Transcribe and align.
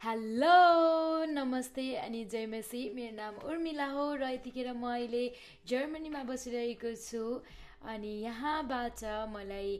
Hello 0.00 1.24
नमस्ते 1.28 1.82
अनि 1.94 2.24
जय 2.32 2.46
Messi. 2.46 2.78
मेरो 2.94 3.16
नाम 3.16 3.34
उर्मिला 3.44 3.86
हो 3.86 4.04
र 4.16 4.30
यतिखेर 4.32 4.72
म 4.72 4.88
अहिले 4.88 5.24
जर्मनीमा 5.68 6.22
बसिरहेको 6.24 6.92
छु। 6.96 7.20
अनि 7.84 8.12
यहाँबाट 8.24 9.04
मलाई 9.28 9.74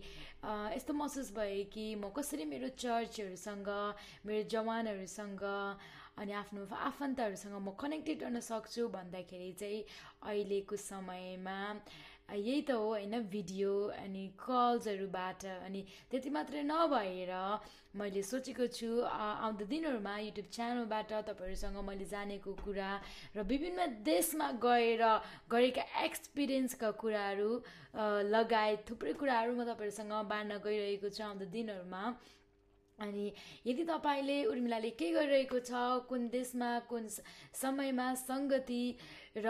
यस्तो 0.77 0.93
महसुस 0.93 1.33
भयो 1.33 1.65
कि 1.73 1.85
म 1.97 2.13
कसरी 2.13 2.45
मेरो 2.53 2.69
चर्चहरूसँग 2.77 3.69
मेरो 4.29 4.43
जवानहरूसँग 4.53 5.45
अनि 6.21 6.33
आफ्नो 6.37 6.69
आफन्तहरूसँग 6.69 7.57
म 7.57 7.73
कनेक्टेड 7.81 8.23
रहन 8.23 8.41
सक्छु 8.45 8.89
भन्दाखेरि 8.93 9.53
चाहिँ 9.57 9.85
अहिलेको 10.21 10.77
समयमा 10.77 11.59
यही 12.33 12.61
त 12.63 12.71
हो 12.73 12.87
होइन 12.87 13.15
भिडियो 13.27 13.73
अनि 13.97 14.23
कल्सहरूबाट 14.39 15.45
अनि 15.47 15.83
त्यति 16.11 16.31
मात्रै 16.31 16.63
नभएर 16.63 17.33
मैले 17.95 18.23
सोचेको 18.23 18.67
छु 18.71 18.91
आउँदो 19.03 19.65
दिनहरूमा 19.67 20.15
युट्युब 20.21 20.49
च्यानलबाट 20.49 21.13
तपाईँहरूसँग 21.29 21.79
मैले 21.85 22.07
जानेको 22.07 22.53
कुरा 22.63 22.91
र 23.37 23.43
विभिन्न 23.45 23.87
देशमा 24.07 24.51
गएर 24.63 25.03
गरेका 25.51 25.85
एक्सपिरियन्सका 26.05 26.91
कुराहरू 27.03 27.51
लगायत 28.31 28.85
थुप्रै 28.91 29.13
कुराहरू 29.19 29.55
म 29.55 29.65
तपाईँहरूसँग 29.67 30.13
बाँड्न 30.29 30.63
गइरहेको 30.63 31.09
छु 31.11 31.25
आउँदो 31.25 31.51
दिनहरूमा। 31.51 32.05
अनि 32.99 33.33
यदि 33.67 33.85
तपाईँले 33.85 34.45
उर्मिलाले 34.45 34.91
के 34.93 35.11
गरिरहेको 35.11 35.59
छ 35.65 36.05
कुन 36.09 36.29
देशमा 36.29 36.69
कुन 36.85 37.09
समयमा 37.57 38.09
सङ्गति 38.21 38.85
र 39.37 39.47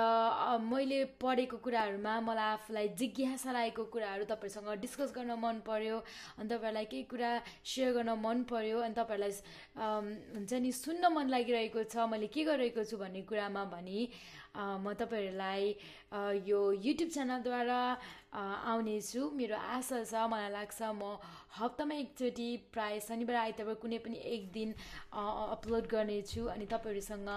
मैले 0.60 1.04
पढेको 1.16 1.56
कुराहरूमा 1.56 2.14
मलाई 2.20 2.52
आफूलाई 2.52 2.88
जिज्ञासा 3.00 3.52
लागेको 3.52 3.84
कुराहरू 3.88 4.24
तपाईँहरूसँग 4.28 4.68
डिस्कस 4.80 5.12
गर्न 5.16 5.32
मन 5.40 5.64
पऱ्यो 5.64 5.96
अनि 6.36 6.48
तपाईँहरूलाई 6.48 6.84
केही 6.84 7.02
कुरा 7.08 7.30
सेयर 7.64 7.92
गर्न 7.96 8.12
मन 8.20 8.44
पऱ्यो 8.44 8.78
अनि 8.84 8.94
तपाईँहरूलाई 8.94 9.32
हुन्छ 10.36 10.52
नि 10.52 10.72
सुन्न 10.74 11.12
मन 11.16 11.32
लागिरहेको 11.32 11.84
छ 11.88 12.04
मैले 12.12 12.28
के 12.28 12.44
गरिरहेको 12.44 12.84
छु 12.84 12.96
भन्ने 13.00 13.22
कुरामा 13.24 13.64
भने 13.72 14.00
म 14.52 14.92
तपाईँहरूलाई 15.00 15.64
यो 16.44 16.60
युट्युब 16.84 17.10
च्यानलद्वारा 17.10 17.80
आउनेछु। 18.34 19.30
मेरो 19.32 19.56
आशा 19.56 20.04
छ 20.04 20.14
मलाई 20.28 20.50
लाग्छ 20.50 20.82
म 20.92 21.16
हप्तामा 21.56 21.94
एकचोटि 21.94 22.48
प्राय 22.74 23.00
शनिबार 23.00 23.36
आइतबार 23.36 23.74
कुनै 23.78 23.98
पनि 24.04 24.18
एक 24.18 24.50
दिन 24.52 24.74
अपलोड 25.54 25.86
गर्नेछु 25.86 26.44
अनि 26.50 26.66
तपाईँहरूसँग 26.66 27.30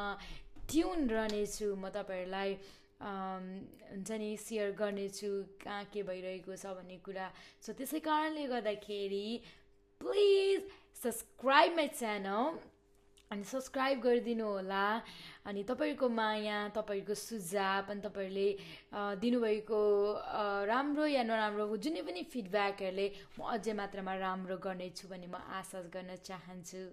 ट्युन 0.70 1.00
रहनेछु 1.10 1.68
म 1.76 1.90
तपाईँहरूलाई 1.96 2.52
हुन्छ 3.04 4.12
नि 4.12 4.30
सेयर 4.40 4.72
गर्नेछु 4.80 5.32
कहाँ 5.64 5.84
के 5.94 6.04
भइरहेको 6.08 6.56
छ 6.56 6.66
भन्ने 6.78 6.98
कुरा। 7.04 7.28
सो 7.60 7.74
त्यसै 7.74 8.00
कारणले 8.00 8.46
गर्दाखेरि 8.48 9.28
प्लिज 10.02 10.62
सब्सक्राइब 11.04 11.76
माई 11.76 11.88
च्यानल 12.00 12.62
अनि 13.32 13.44
सब्सक्राइब 13.50 14.00
गरिदिनु 14.00 14.46
होला। 14.46 14.86
अनि 15.50 15.64
तपाईँहरूको 15.68 16.08
माया 16.10 16.58
तपाईँहरूको 16.78 17.16
सुझाव 17.18 17.92
अनि 17.92 18.02
तपाईँहरूले 18.06 18.50
दिनुभएको 19.20 19.82
राम्रो 20.70 21.06
या 21.12 21.24
नराम्रो 21.28 21.66
जुनै 21.76 22.02
पनि 22.08 22.24
फिडब्याकहरूले 22.30 23.08
म 23.36 23.40
अझै 23.52 23.74
मात्रामा 23.74 24.14
राम्रो 24.22 24.58
गर्नेछु 24.64 25.08
भन्ने 25.12 25.28
म 25.28 25.42
आशा 25.60 25.82
गर्न 25.92 26.16
चाहन्छु। 26.24 26.84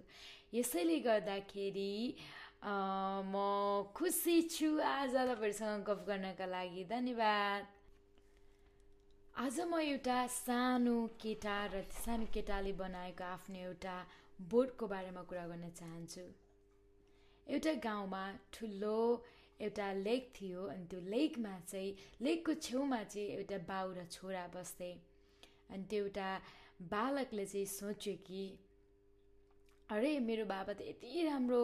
यसैले 0.51 0.99
गर्दाखेरि 1.07 1.91
म 2.61 3.89
खुसी 3.95 4.41
छु 4.45 4.79
आज 4.79 5.15
तपाईँहरूसँग 5.15 5.83
गफ 5.85 6.03
गर्नका 6.07 6.45
लागि 6.45 6.83
धन्यवाद। 6.89 7.65
आज 9.33 9.59
म 9.65 9.79
एउटा 9.81 10.27
सानो 10.29 10.95
केटा 11.17 11.57
र 11.73 11.81
सानो 11.89 12.25
केटाले 12.29 12.73
बनाएको 12.77 13.23
आफ्नो 13.23 13.57
एउटा 13.57 13.95
बोटको 14.45 14.87
बारेमा 14.87 15.21
कुरा 15.25 15.45
गर्न 15.49 15.69
चाहन्छु। 15.73 16.25
एउटा 17.49 17.73
गाउँमा 17.81 18.23
ठुलो 18.53 19.25
एउटा 19.57 19.91
लेक 20.05 20.31
थियो 20.37 20.61
अनि 20.69 20.85
त्यो 20.85 20.99
लेकमा 21.09 21.57
चाहिँ 21.65 21.97
लेकको 22.21 22.53
छेउमा 22.61 23.03
चाहिँ 23.09 23.27
एउटा 23.41 23.57
बाउ 23.65 23.93
र 23.97 24.05
छोरा 24.05 24.45
बस्थे। 24.53 24.91
अनि 25.73 25.83
त्यो 25.89 26.03
एउटा 26.05 26.29
बालकले 26.93 27.45
चाहिँ 27.45 27.65
सोच्यो 27.65 28.13
कि 28.21 28.43
अरे 29.89 30.19
मेरो 30.21 30.45
बाबा 30.45 30.73
त 30.73 30.81
यति 30.85 31.25
राम्रो 31.25 31.61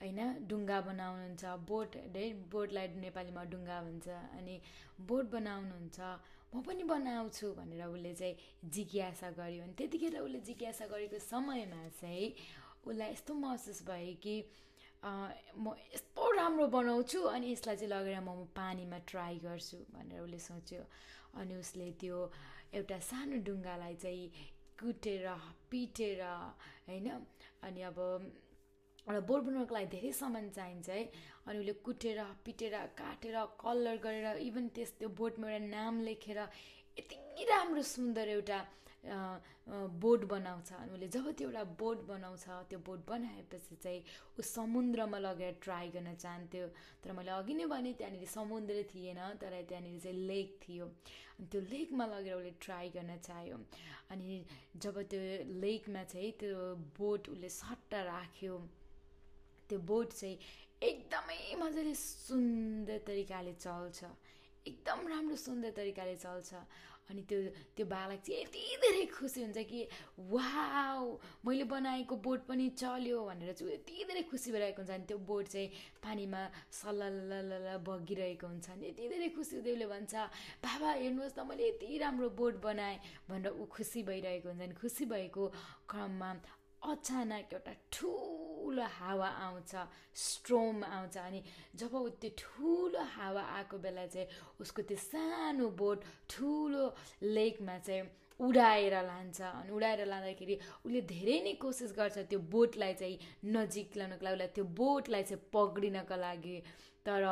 होइन 0.00 0.20
ढुङ्गा 0.48 0.78
बनाउनुहुन्छ 0.88 1.44
बोट 1.68 1.96
है 2.16 2.24
बोटलाई 2.50 2.86
नेपालीमा 3.04 3.42
ढुङ्गा 3.52 3.78
भन्छ 3.86 4.08
अनि 4.38 4.54
बोट 5.08 5.24
बनाउनुहुन्छ 5.30 5.98
म 6.54 6.60
पनि 6.66 6.84
बनाउँछु 6.92 7.46
भनेर 7.58 7.82
उसले 7.86 8.12
चाहिँ 8.14 8.70
जिज्ञासा 8.74 9.30
गर्यो। 9.38 9.62
अनि 9.64 9.74
त्यतिखेर 9.78 10.14
उसले 10.20 10.40
जिज्ञासा 10.48 10.86
गरेको 10.92 11.18
समयमा 11.18 11.82
चाहिँ 12.00 12.28
उसलाई 12.86 13.10
यस्तो 13.12 13.34
महसुस 13.34 13.82
भयो 13.90 14.14
कि 14.22 14.36
म 15.58 15.74
यस्तो 15.94 16.30
राम्रो 16.38 16.66
बनाउँछु 16.78 17.20
अनि 17.34 17.46
यसलाई 17.52 17.76
चाहिँ 17.76 17.92
लगेर 17.92 18.20
म 18.20 18.48
पानीमा 18.56 18.98
ट्राई 19.10 19.36
गर्छु 19.44 19.78
भनेर 19.92 20.20
उसले 20.24 20.38
सोच्यो। 20.48 20.82
अनि 21.36 21.54
उसले 21.58 21.90
त्यो 22.00 22.18
एउटा 22.72 22.98
सानो 23.10 23.36
ढुङ्गालाई 23.46 23.94
चाहिँ 24.02 24.26
कुटेर 24.80 25.26
पिटेर 25.70 26.22
होइन 26.88 27.08
अनि 27.66 27.80
अब 27.90 27.98
एउटा 29.08 29.20
बोर्ड 29.24 29.44
बनाउनको 29.44 29.74
लागि 29.74 29.88
धेरै 29.96 30.12
सामान 30.12 30.48
चाहिन्छ 30.52 30.88
है। 30.88 31.02
अनि 31.48 31.58
उसले 31.58 31.72
कुटेर 31.80 32.18
पिटेर 32.44 32.74
काटेर 33.00 33.36
कलर 33.56 33.96
गरेर 34.04 34.36
इभन 34.44 34.68
त्यस 34.76 34.90
त्यो 35.00 35.08
बोटमा 35.16 35.46
एउटा 35.48 35.66
नाम 35.66 35.94
लेखेर 36.08 36.38
यति 36.98 37.44
राम्रो 37.48 37.82
सुन्दर 37.96 38.28
एउटा 38.28 38.58
बोट 40.02 40.24
बनाउँछ। 40.28 40.72
अनि 40.72 40.92
उसले 40.92 41.08
जब 41.08 41.26
त्यो 41.38 41.48
एउटा 41.48 41.64
बोट 41.80 41.98
बनाउँछ 42.06 42.44
त्यो 42.68 42.78
बोट 42.84 43.00
बनाएपछि 43.08 43.76
चाहिँ 43.82 44.02
ऊ 44.38 44.42
समुद्रमा 44.42 45.18
लगेर 45.18 45.52
ट्राई 45.62 45.88
गर्न 45.94 46.14
चाहन्थ्यो। 46.14 46.66
तर 47.00 47.12
मैले 47.16 47.30
अघि 47.32 47.54
नै 47.54 47.66
भने 47.72 47.92
त्यहाँनिर 47.96 48.26
समुद्र 48.28 48.82
थिएन 48.92 49.20
तर 49.40 49.54
त्यहाँनिर 49.68 50.00
चाहिँ 50.04 50.16
लेक 50.28 50.58
थियो। 50.62 50.84
अनि 51.38 51.46
त्यो 51.48 51.60
लेकमा 51.72 52.06
लगेर 52.12 52.34
उसले 52.34 52.52
ट्राई 52.60 52.88
गर्न 52.96 53.16
चाह्यो। 53.28 53.56
अनि 54.10 54.44
जब 54.76 55.00
त्यो 55.08 55.20
लेकमा 55.62 56.02
चाहिँ 56.12 56.32
त्यो 56.40 56.58
बोट 56.98 57.28
उसले 57.28 57.48
सट्ट 57.48 57.94
राख्यो 57.94 58.54
त्यो 59.68 59.78
बोट 59.90 60.12
चाहिँ 60.12 60.38
एकदमै 60.82 61.38
मजाले 61.60 61.94
सुन्दर 61.94 62.98
तरिकाले 63.06 63.52
चल्छ। 63.64 64.04
एकदम 64.66 64.98
राम्रो 65.08 65.36
सुन्दर 65.36 65.70
तरिकाले 65.76 66.16
चल्छ। 66.16 66.54
अनि 67.08 67.22
त्यो 67.24 67.38
त्यो 67.76 67.84
बालक 67.88 68.20
चाहिँ 68.20 68.40
यति 68.44 68.60
धेरै 68.84 69.04
खुसी 69.08 69.40
हुन्छ 69.42 69.58
कि 69.64 69.80
वाउ 70.28 71.00
मैले 71.40 71.64
बनाएको 71.64 72.16
बोट 72.20 72.40
पनि 72.48 72.68
चल्यो 72.76 73.24
भनेर 73.24 73.52
चाहिँ 73.56 73.72
यति 73.72 74.04
धेरै 74.04 74.22
खुसी 74.28 74.52
भइरहेको 74.52 74.82
हुन्छ। 74.84 74.92
अनि 74.92 75.04
त्यो 75.08 75.18
बोट 75.24 75.44
चाहिँ 75.48 75.68
पानीमा 76.04 76.42
सल्ल 76.68 77.80
बगिरहेको 77.88 78.46
हुन्छ। 78.46 78.68
अनि 78.76 78.84
यति 78.92 79.08
धेरै 79.08 79.28
खुसी 79.32 79.56
उसले 79.56 79.86
भन्छ 79.88 80.14
बाबा 80.60 80.90
हेर्नुहोस् 81.00 81.32
त 81.32 81.48
मैले 81.48 81.64
यति 81.68 81.98
राम्रो 82.04 82.28
बोट 82.36 82.60
बनाएँ 82.60 83.00
भनेर 83.24 83.56
ऊ 83.56 83.64
खुसी 83.72 84.02
भइरहेको 84.04 84.48
हुन्छ। 84.52 84.62
अनि 84.68 84.74
खुसी 84.76 85.04
भएको 85.08 85.44
क्रममा 85.88 86.30
अचानक 86.82 87.52
एउटा 87.52 87.72
ठुलो 87.92 88.84
हावा 88.98 89.28
आउँछ 89.44 89.74
स्ट्रोम 90.14 90.84
आउँछ 90.84 91.16
अनि 91.18 91.42
जब 91.74 91.94
ऊ 91.94 92.08
त्यो 92.20 92.30
ठुलो 92.38 93.02
हावा 93.16 93.42
आएको 93.56 93.78
बेला 93.78 94.06
चाहिँ 94.06 94.28
उसको 94.60 94.82
त्यो 94.82 94.96
सानो 94.96 95.68
बोट 95.74 96.04
ठुलो 96.30 96.84
लेकमा 97.22 97.78
चाहिँ 97.78 98.02
उडाएर 98.40 98.94
लान्छ 99.02 99.40
अनि 99.42 99.70
उडाएर 99.74 100.04
लाँदाखेरि 100.06 100.58
उसले 100.86 101.00
धेरै 101.02 101.38
नै 101.42 101.52
कोसिस 101.58 101.92
गर्छ 101.98 102.18
त्यो 102.30 102.38
बोटलाई 102.54 102.94
चाहिँ 102.94 103.18
नजिक 103.50 103.96
ल्याउनको 103.96 104.24
लागि 104.24 104.34
उसलाई 104.34 104.48
त्यो 104.54 104.64
बोटलाई 104.78 105.22
चाहिँ 105.22 105.42
पक्रिनको 105.52 106.16
लागि। 106.16 106.56
तर 107.06 107.24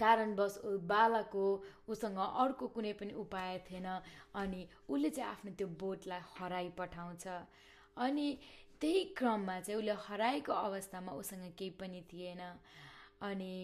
कारणवश 0.00 0.54
बालकको 0.88 1.44
उसँग 1.88 2.18
अर्को 2.18 2.66
कुनै 2.74 2.92
पनि 2.92 3.12
उपाय 3.20 3.58
थिएन 3.68 3.86
अनि 4.34 4.60
उसले 4.88 5.10
चाहिँ 5.10 5.30
आफ्नो 5.30 5.50
त्यो 5.58 5.68
बोटलाई 5.80 6.20
हराइ 6.36 6.68
पठाउँछ 6.78 7.26
अनि 7.98 8.26
त्यही 8.80 9.04
क्रममा 9.18 9.60
चाहिँ 9.60 9.78
उसले 9.78 9.94
हराएको 10.06 10.52
अवस्थामा 10.52 11.12
उसँग 11.12 11.52
केही 11.58 11.70
पनि 11.80 12.00
थिएन। 12.12 12.42
अनि 13.20 13.54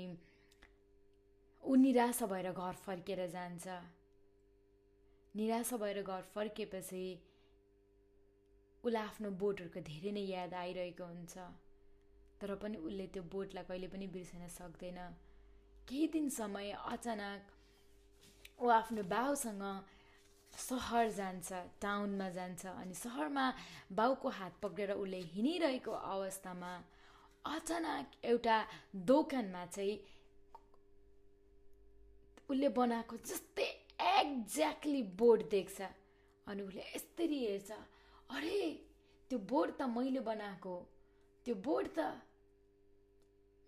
ऊ 1.62 1.74
निराशा 1.74 2.26
भएर 2.26 2.50
घर 2.52 2.74
फर्केर 2.86 3.26
जान्छ। 3.30 3.66
निराशा 5.34 5.76
भएर 5.76 6.02
घर 6.02 6.22
फर्केपछि 6.34 7.06
उसलाई 8.84 9.02
आफ्नो 9.02 9.30
बोटहरूको 9.40 9.80
धेरै 9.80 10.10
नै 10.12 10.24
याद 10.28 10.54
आइरहेको 10.54 11.04
हुन्छ। 11.04 11.34
तर 12.40 12.54
पनि 12.62 12.76
उसले 12.76 13.06
त्यो 13.14 13.22
बोटलाई 13.32 13.64
कहिले 13.64 13.88
पनि 13.88 14.06
बिर्सन 14.12 14.48
सक्दैन। 14.50 14.98
केही 15.88 16.06
दिन 16.12 16.28
समय 16.28 16.70
अचानक 16.84 17.42
ऊ 18.60 18.68
आफ्नो 18.70 19.02
बाउसँग 19.08 19.62
सहर 20.58 21.10
जान्छ 21.10 21.52
टाउनमा 21.82 22.28
जान्छ 22.30 22.66
अनि 22.66 22.94
सहरमा 22.94 23.46
बाउको 24.00 24.28
हात 24.38 24.54
पक्रेर 24.62 24.90
उसले 24.92 25.20
हिँडिरहेको 25.32 25.92
अवस्थामा 25.92 26.72
अचानक 27.44 28.10
एउटा 28.24 28.56
दोकानमा 29.10 29.64
चाहिँ 29.66 29.96
उसले 32.50 32.68
बनाएको 32.78 33.16
जस्तै 33.30 33.68
एक्ज्याक्टली 34.20 35.02
बोर्ड 35.20 35.42
देख्छ 35.50 35.80
अनि 36.46 36.62
उसले 36.62 36.82
यस्तरी 36.94 37.38
हेर्छ 37.46 37.70
अरे 38.36 38.60
त्यो 39.30 39.38
बोर्ड 39.50 39.70
त 39.78 39.88
मैले 39.96 40.20
बनाएको 40.30 40.76
त्यो 41.46 41.54
बोर्ड 41.66 41.88
त 41.98 42.00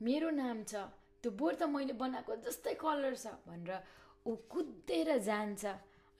मेरो 0.00 0.31
नाम 0.38 0.62
छ 0.65 0.87
त्यो 1.23 1.31
बोर्ड 1.43 1.59
त 1.59 1.69
मैले 1.75 1.93
बनाएको 2.03 2.37
जस्तै 2.47 2.75
कलर 2.85 3.15
छ 3.17 3.35
भनेर 3.47 3.71
ऊ 4.27 4.35
कुदेर 4.53 5.19
जान्छ। 5.29 5.65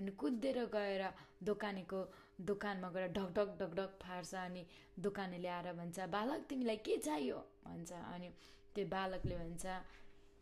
अनि 0.01 0.11
कुदेर 0.21 0.59
गएर 0.75 1.03
दोकानेको 1.43 2.01
दोकानमा 2.41 2.89
गएर 2.95 3.09
ढकढक 3.17 3.49
ढकढक 3.61 3.91
फार्छ 4.03 4.35
अनि 4.37 4.63
दोकानेले 4.99 5.49
आएर 5.49 5.73
भन्छ 5.73 5.99
बालक 6.13 6.41
तिमीलाई 6.49 6.77
के 6.85 6.97
चाहियो? 6.97 7.39
भन्छ। 7.67 7.93
अनि 7.93 8.29
त्यो 8.75 8.85
बालकले 8.87 9.37
भन्छ 9.37 9.65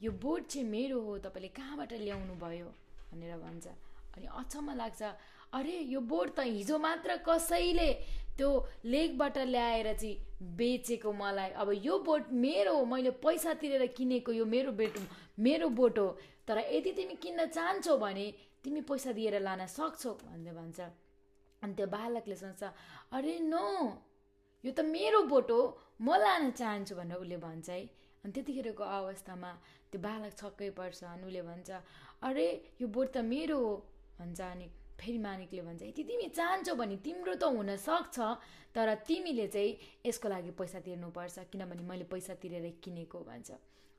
यो 0.00 0.10
बोर्ड 0.10 0.44
चाहिँ 0.44 0.66
मेरो 0.68 1.00
हो 1.00 1.18
तपाईँले 1.24 1.48
कहाँबाट 1.54 1.92
ल्याउनु 2.02 2.34
भयो 2.34 2.68
भनेर 3.12 3.36
भन्छ। 3.38 3.66
अनि 4.16 4.26
अचम्म 4.26 4.74
लाग्छ 4.74 5.02
अरे 5.54 5.74
यो 5.94 6.00
बोर्ड 6.02 6.30
त 6.34 6.40
हिजो 6.50 6.78
मात्र 6.78 7.16
कसैले 7.22 7.90
त्यो 8.36 8.50
लेकबाट 8.84 9.38
ल्याएर 9.38 9.92
चाहिँ 9.94 10.18
बेचेको 10.58 11.12
मलाई। 11.14 11.50
अब 11.54 11.70
यो 11.78 11.98
बोट 12.02 12.32
मेरो 12.34 12.74
हो 12.74 12.84
मैले 12.84 13.10
पैसा 13.22 13.54
तिरेर 13.54 13.86
किनेको 13.94 14.32
यो 14.32 14.44
मेरो 14.44 14.72
बेट 14.74 14.98
मेरो 15.38 15.68
बोट 15.78 15.98
हो। 15.98 16.08
तर 16.42 16.58
यदि 16.58 16.92
तिमी 16.92 17.14
किन्न 17.22 17.46
चाहन्छौ 17.46 17.96
भने 17.98 18.26
तिमी 18.64 18.81
पैसा 18.88 19.12
दिएर 19.12 19.37
लान 19.44 19.66
सक्छौ 19.69 20.12
भन्दै 20.25 20.52
भन्छ। 20.58 20.81
अनि 21.62 21.75
त्यो 21.76 21.87
बालकले 21.96 22.37
सोच्छ 22.37 22.62
अरे 23.16 23.34
नो 23.52 23.64
यो 24.64 24.70
त 24.72 24.81
मेरो 24.88 25.20
बोट 25.32 25.50
हो 25.50 25.61
म 26.00 26.08
लान 26.25 26.50
चाहन्छु 26.61 26.94
भनेर 26.96 27.19
उसले 27.20 27.37
भन्छ 27.44 27.69
है। 27.70 27.81
अनि 28.25 28.32
त्यतिखेरको 28.32 28.84
अवस्थामा 28.99 29.50
त्यो 29.93 30.00
बालक 30.00 30.32
छक्कै 30.40 30.70
पर्छ 30.78 31.05
अनि 31.05 31.25
उसले 31.28 31.43
भन्छ 31.50 31.70
अरे 32.28 32.46
यो 32.81 32.87
बोट 32.88 33.08
त 33.12 33.16
मेरो 33.32 33.58
हो 33.61 33.72
भन्छ। 34.19 34.40
अनि 34.40 34.66
फेरि 35.00 35.19
मानिकले 35.19 35.62
भन्छ 35.69 35.82
यदि 35.82 36.02
तिमी 36.08 36.26
चाहन्छौ 36.38 36.75
भने 36.81 36.96
तिम्रो 37.05 37.34
त 37.34 37.44
हुनसक्छ 37.52 38.16
तर 38.75 38.88
तिमीले 39.05 39.46
चाहिँ 39.55 39.72
यसको 40.06 40.26
लागि 40.28 40.50
पैसा 40.56 40.78
तिर्नुपर्छ 40.87 41.37
किनभने 41.52 41.82
मैले 41.84 42.05
पैसा 42.08 42.34
तिरेर 42.43 42.66
किनेको 42.81 43.19
भन्छ। 43.28 43.50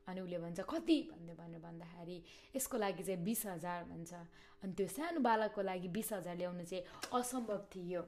अनि 0.08 0.20
उसले 0.20 0.38
भन्छ 0.38 0.60
कति? 0.70 0.98
भन्दै 1.12 1.34
भनेर 1.34 1.60
भन्दाखेरि 1.60 2.18
यसको 2.56 2.76
लागि 2.78 3.02
चाहिँ 3.02 3.22
बिस 3.24 3.46
हजार 3.46 3.84
भन्छ। 3.90 4.12
अनि 4.62 4.72
त्यो 4.72 4.86
सानो 4.86 5.20
बालकको 5.20 5.62
लागि 5.62 5.88
बिस 5.88 6.12
हजार 6.12 6.36
ल्याउनु 6.36 6.64
चाहिँ 6.64 6.84
असम्भव 7.12 7.60
थियो। 7.74 8.02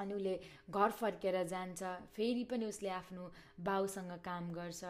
अनि 0.00 0.14
उसले 0.14 0.34
घर 0.70 0.90
फर्केर 0.90 1.42
जान्छ 1.46 1.82
फेरि 2.14 2.44
पनि 2.50 2.64
उसले 2.66 2.88
आफ्नो 2.88 3.30
बाउसँग 3.60 4.12
काम 4.24 4.52
गर्छ। 4.52 4.84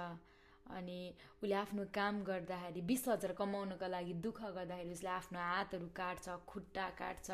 अनि 0.64 1.00
उसले 1.42 1.54
आफ्नो 1.54 1.84
काम 1.92 2.22
गर्दाखेरि 2.24 2.80
बिस 2.88 3.08
हजार 3.08 3.32
कमाउनको 3.36 3.86
लागि 3.88 4.14
दुःख 4.24 4.40
गर्दाखेरि 4.56 4.92
उसले 4.92 5.10
आफ्नो 5.12 5.38
हातहरू 5.38 5.88
काट्छ 5.96 6.28
खुट्टा 6.48 6.88
काट्छ 7.00 7.28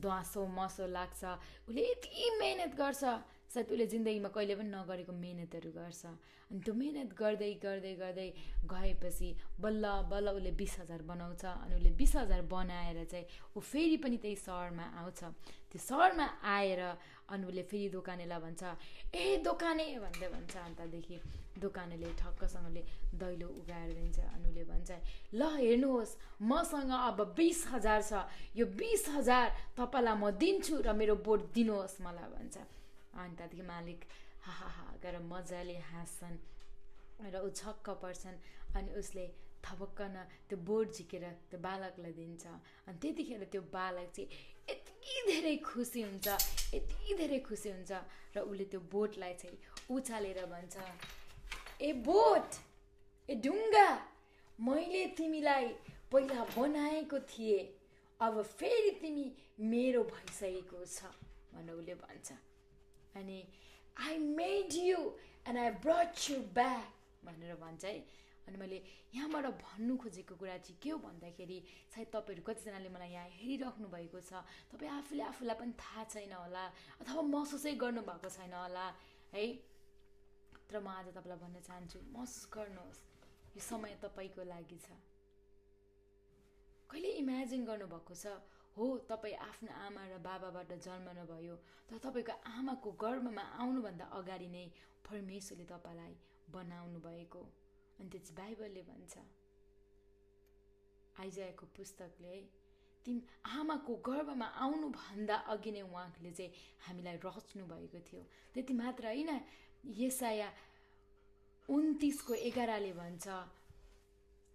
ध्वासो 0.00 0.46
मसो 0.56 0.86
लाग्छ। 0.86 1.24
उसले 1.68 1.82
यति 1.90 2.30
मिहिनेत 2.40 2.74
गर्छ। 2.76 3.04
सायद 3.48 3.66
उसले 3.72 3.86
जिन्दगीमा 3.92 4.28
कहिले 4.28 4.54
पनि 4.60 4.70
नगरेको 4.70 5.12
मिहिनेतहरू 5.12 5.70
गर्छ। 5.72 6.04
अनि 6.50 6.60
त्यो 6.64 6.74
मिहिनेत 6.74 7.10
गर्दै 7.16 7.52
गर्दै 7.64 7.94
गर्दै 8.02 8.28
गएपछि 8.72 9.28
बल्ल 9.60 9.84
बल्ल 10.12 10.28
उसले 10.36 10.52
बिस 10.60 10.74
हजार 10.80 11.00
बनाउँछ 11.10 11.44
अनि 11.44 11.74
उसले 11.80 11.90
बिस 11.96 12.12
हजार 12.16 12.42
बनाएर 12.52 13.04
चाहिँ 13.04 13.26
ऊ 13.56 13.60
फेरि 13.60 13.96
पनि 14.04 14.16
त्यही 14.20 14.36
सहरमा 14.36 14.86
आउँछ। 15.00 15.20
त्यो 15.72 15.80
सहरमा 15.80 16.26
आएर 16.44 16.80
अनि 17.32 17.44
उसले 17.48 17.62
फेरि 17.68 17.88
दोकानेलाई 17.96 18.40
भन्छ 18.40 18.62
ए 19.16 19.24
दोकाने! 19.44 19.86
भन्दै 20.04 20.28
भन्छ। 20.28 20.54
अन्तदेखि 20.56 21.16
दोकानेले 21.58 22.08
ठक्कसँगले 22.20 22.82
दैलो 23.20 23.48
उगाएर 23.60 23.90
दिन्छ 23.98 24.18
अनि 24.20 24.44
उसले 24.48 24.64
भन्छ 24.64 24.90
ल 25.34 25.42
हेर्नुहोस् 25.56 26.16
मसँग 26.40 26.92
अब 26.92 27.18
बिस 27.36 27.60
हजार 27.72 28.00
छ। 28.02 28.12
यो 28.56 28.64
बिस 28.76 29.08
हजार 29.16 29.46
तपाईँलाई 29.76 30.16
म 30.16 30.30
दिन्छु 30.36 30.74
र 30.84 30.92
मेरो 30.92 31.14
बोट 31.26 31.40
दिनुहोस् 31.52 32.00
मलाई 32.00 32.28
भन्छ। 32.32 32.56
अनि 33.18 33.34
त्यहाँदेखि 33.36 33.66
मालिक 33.72 34.00
हाहा 34.46 34.84
गरेर 35.02 35.22
मजाले 35.32 35.78
हाँस्छन् 35.90 36.36
र 37.34 37.36
ऊ 37.46 37.50
छक्क 37.60 37.86
पर्छन् 38.02 38.38
अनि 38.76 38.90
उसले 39.00 39.26
थपक्कन 39.64 40.16
त्यो 40.48 40.56
बोर्ड 40.68 40.88
झिकेर 40.96 41.24
त्यो 41.50 41.58
बालकलाई 41.60 42.12
दिन्छ। 42.18 42.46
अनि 42.86 42.98
त्यतिखेर 43.02 43.42
त्यो 43.52 43.62
बालक 43.74 44.08
चाहिँ 44.14 44.28
यति 44.70 45.14
धेरै 45.28 45.56
खुसी 45.66 46.02
हुन्छ 46.02 46.28
यति 46.74 47.14
धेरै 47.18 47.38
खुसी 47.48 47.68
हुन्छ 47.70 47.92
र 48.36 48.38
उसले 48.46 48.64
त्यो 48.72 48.80
बोटलाई 48.92 49.34
चाहिँ 49.40 49.58
उचालेर 49.90 50.44
भन्छ 50.46 50.76
ए 51.82 51.92
बोट 52.06 52.48
ए 53.28 53.34
ढुङ्गा 53.44 53.88
मैले 54.58 55.02
तिमीलाई 55.18 55.66
पहिला 56.12 56.44
बनाएको 56.56 57.18
थिएँ 57.30 57.60
अब 58.20 58.42
फेरि 58.58 58.90
तिमी 59.02 59.26
मेरो 59.72 60.02
भइसकेको 60.12 60.84
छ 60.86 61.10
भनेर 61.52 61.74
उसले 61.74 61.94
भन्छ। 62.04 62.28
अनि 63.16 63.38
I 64.06 64.18
made 64.18 64.72
you 64.74 64.98
and 65.48 65.58
I 65.58 65.70
brought 65.84 66.30
you 66.30 66.36
back 66.54 67.24
भनेर 67.24 67.54
भन्छ। 67.56 67.84
है 67.84 67.96
अनि 68.48 68.56
मैले 68.56 68.76
यहाँबाट 69.14 69.46
भन्नु 69.60 69.96
खोजेको 69.96 70.34
कुरा 70.40 70.56
चाहिँ 70.64 70.78
के 70.82 70.90
हो 70.90 70.98
भन्दाखेरि 70.98 71.58
सायद 71.92 72.08
तपाईँहरू 72.08 72.42
कतिजनाले 72.48 72.88
मलाई 72.88 73.10
यहाँ 73.12 73.28
हेरिराख्नु 73.28 73.88
भएको 73.88 74.20
छ। 74.20 74.40
तपाईँ 74.72 74.90
आफूले 74.90 75.22
आफूलाई 75.22 75.56
पनि 75.60 75.72
थाहा 75.76 76.04
छैन 76.04 76.32
होला 76.32 76.64
अथवा 77.00 77.22
महसुसै 77.34 77.72
गर्नुभएको 77.76 78.28
छैन 78.28 78.54
होला 78.54 78.86
है? 79.36 79.44
तर 80.68 80.80
म 80.80 80.88
आज 80.88 81.06
तपाईँलाई 81.12 81.38
भन्न 81.44 81.60
चाहन्छु 81.60 81.98
महसुस 82.12 82.44
गर्नुहोस् 82.52 83.00
यो 83.56 83.62
समय 83.68 83.92
तपाईँको 84.00 84.42
लागि 84.48 84.78
छ। 84.80 84.96
कहिले 86.88 87.08
इमेजिन 87.20 87.64
गर्नुभएको 87.68 88.14
छ? 88.16 88.32
हो 88.78 88.86
तपाईँ 89.10 89.34
आफ्नो 89.42 89.72
आमा 89.86 90.02
र 90.06 90.18
बाबाबाट 90.22 90.70
जन्मनु 90.86 91.24
भयो 91.26 91.56
तर 91.88 91.98
तपाईँको 91.98 92.34
आमाको 92.54 92.90
गर्भमा 93.02 93.44
आउनुभन्दा 93.58 94.04
अगाडि 94.18 94.48
नै 94.48 94.64
परमेश्वरले 95.02 95.66
तपाईँलाई 95.66 96.14
बनाउनु 96.48 96.98
भएको। 97.02 97.42
अनि 97.98 98.08
त्यो 98.08 98.20
चाहिँ 98.20 98.36
बाइबलले 98.38 98.82
भन्छ 98.90 99.14
आइजाएको 101.16 101.66
पुस्तकले 101.76 102.36
तिम 103.06 103.18
आमाको 103.58 103.94
गर्भमा 104.06 104.46
आउनुभन्दा 104.64 105.36
अघि 105.52 105.70
नै 105.74 105.82
उहाँले 105.82 106.30
चाहिँ 106.38 106.52
हामीलाई 106.86 107.16
रच्नु 107.26 107.64
भएको 107.66 108.00
थियो। 108.06 108.22
त्यति 108.54 108.72
मात्र 108.78 109.04
होइन 109.06 109.30
यसया 109.98 110.48
उन्तिसको 111.68 112.34
एघारले 112.48 112.92
भन्छ 112.94 113.26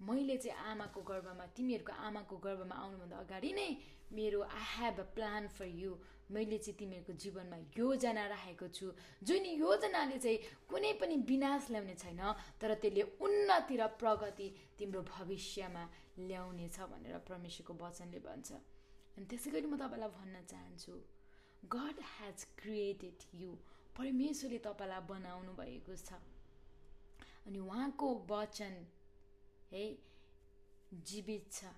मैले 0.01 0.37
चाहिँ 0.37 0.57
आमाको 0.71 1.01
गर्भमा 1.01 1.45
तिमीहरूको 1.57 1.93
आमाको 2.07 2.37
गर्भमा 2.37 2.75
आउनुभन्दा 2.75 3.17
अगाडि 3.17 3.51
नै 3.53 3.69
मेरो 4.11 4.41
I 4.41 4.63
have 4.73 4.99
a 4.99 5.03
plan 5.15 5.47
for 5.47 5.67
you 5.67 5.91
मैले 6.31 6.57
चाहिँ 6.57 6.77
तिमीहरूको 6.79 7.13
जीवनमा 7.13 7.57
योजना 7.77 8.25
राखेको 8.27 8.67
छु। 8.67 8.91
जुन 9.23 9.45
योजनाले 9.45 10.17
चाहिँ 10.19 10.39
कुनै 10.69 10.93
पनि 11.01 11.15
विनाश 11.29 11.69
ल्याउने 11.71 11.95
छैन 11.95 12.21
तर 12.61 12.73
त्यसले 12.81 13.01
उन्नति 13.21 13.75
र 13.77 13.87
प्रगति 14.01 14.47
तिम्रो 14.77 15.01
भविष्यमा 15.09 15.83
ल्याउनेछ 16.19 16.79
भनेर 16.91 17.17
परमेश्वरको 17.29 17.73
वचनले 17.81 18.19
भन्छ। 18.19 18.51
अनि 19.17 19.25
त्यसै 19.29 19.51
गरी 19.51 19.67
म 19.67 19.77
तपाईँलाई 19.77 20.09
भन्न 20.09 20.35
चाहन्छु 20.51 20.93
गड 21.63 21.97
हेज 22.15 22.43
क्रिएटेड 22.59 23.17
यु 23.41 23.51
परमेश्वरले 23.97 24.59
तपाईँलाई 24.67 25.01
बनाउनु 25.09 25.53
भएको 25.53 25.95
छ। 25.95 26.19
अनि 27.47 27.59
उहाँको 27.59 28.07
वचन 28.29 28.73
है 29.73 29.85
जीवित 30.93 31.51
छ। 31.51 31.73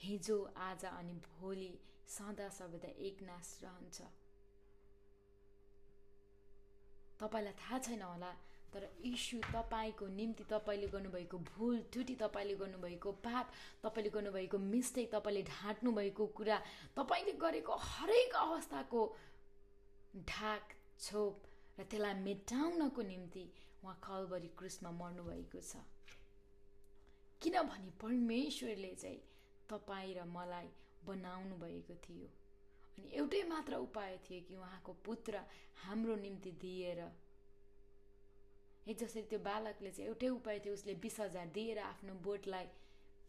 हिजो 0.00 0.38
आज 0.56 0.84
अनि 0.84 1.12
भोलि 1.26 1.72
सदा 2.08 2.48
सर्वदा 2.48 2.88
एकनाश 3.06 3.58
रहन्छ। 3.62 4.02
तपाईँलाई 7.20 7.52
थाहा 7.52 7.78
छैन 7.78 8.02
होला 8.02 8.30
तर 8.72 8.84
इस्यु 9.04 9.40
तपाईँको 9.52 10.06
निम्ति 10.06 10.44
तपाईँले 10.44 10.86
गर्नुभएको 10.88 11.38
भुल 11.50 11.78
त्रुटि 11.92 12.14
तपाईँले 12.14 12.54
गर्नुभएको 12.54 13.12
पाप 13.24 13.52
तपाईँले 13.82 14.10
गर्नुभएको 14.10 14.58
मिस्टेक 14.58 15.14
तपाईँले 15.14 15.42
ढाँट्नु 15.42 15.92
भएको 15.92 16.26
कुरा 16.36 16.58
तपाईँले 16.96 17.32
गरेको 17.40 17.76
हरेक 17.90 18.34
अवस्थाको 18.36 19.00
ढाक 20.28 20.74
छोप 21.00 21.42
र 21.78 21.82
त्यसलाई 21.84 22.14
मेटाउनको 22.20 23.02
निम्ति 23.02 23.44
उहाँ 23.82 23.96
कलबरी 24.04 24.48
क्रुसमा 24.58 24.90
मर्नुभएको 24.92 25.60
छ। 25.60 25.76
किनभने 27.42 27.90
परमेश्वरले 28.02 28.94
चाहिँ 28.94 29.20
तपाईँ 29.70 30.14
र 30.14 30.24
मलाई 30.24 30.68
बनाउनु 31.06 31.56
भएको 31.56 31.94
थियो। 32.04 32.28
अनि 32.98 33.08
एउटै 33.18 33.42
मात्र 33.48 33.74
उपाय 33.86 34.16
थियो 34.24 34.40
कि 34.48 34.54
उहाँको 34.56 34.92
पुत्र 35.04 35.40
हाम्रो 35.84 36.16
निम्ति 36.16 36.50
दिएर। 36.62 37.00
जसरी 38.88 39.22
त्यो 39.30 39.38
बालकले 39.42 39.90
चाहिँ 39.90 40.08
एउटै 40.08 40.28
उपाय 40.28 40.58
थियो 40.64 40.74
उसले 40.74 40.94
बिस 41.02 41.20
हजार 41.20 41.46
दिएर 41.54 41.78
आफ्नो 41.78 42.14
बोटलाई 42.24 42.66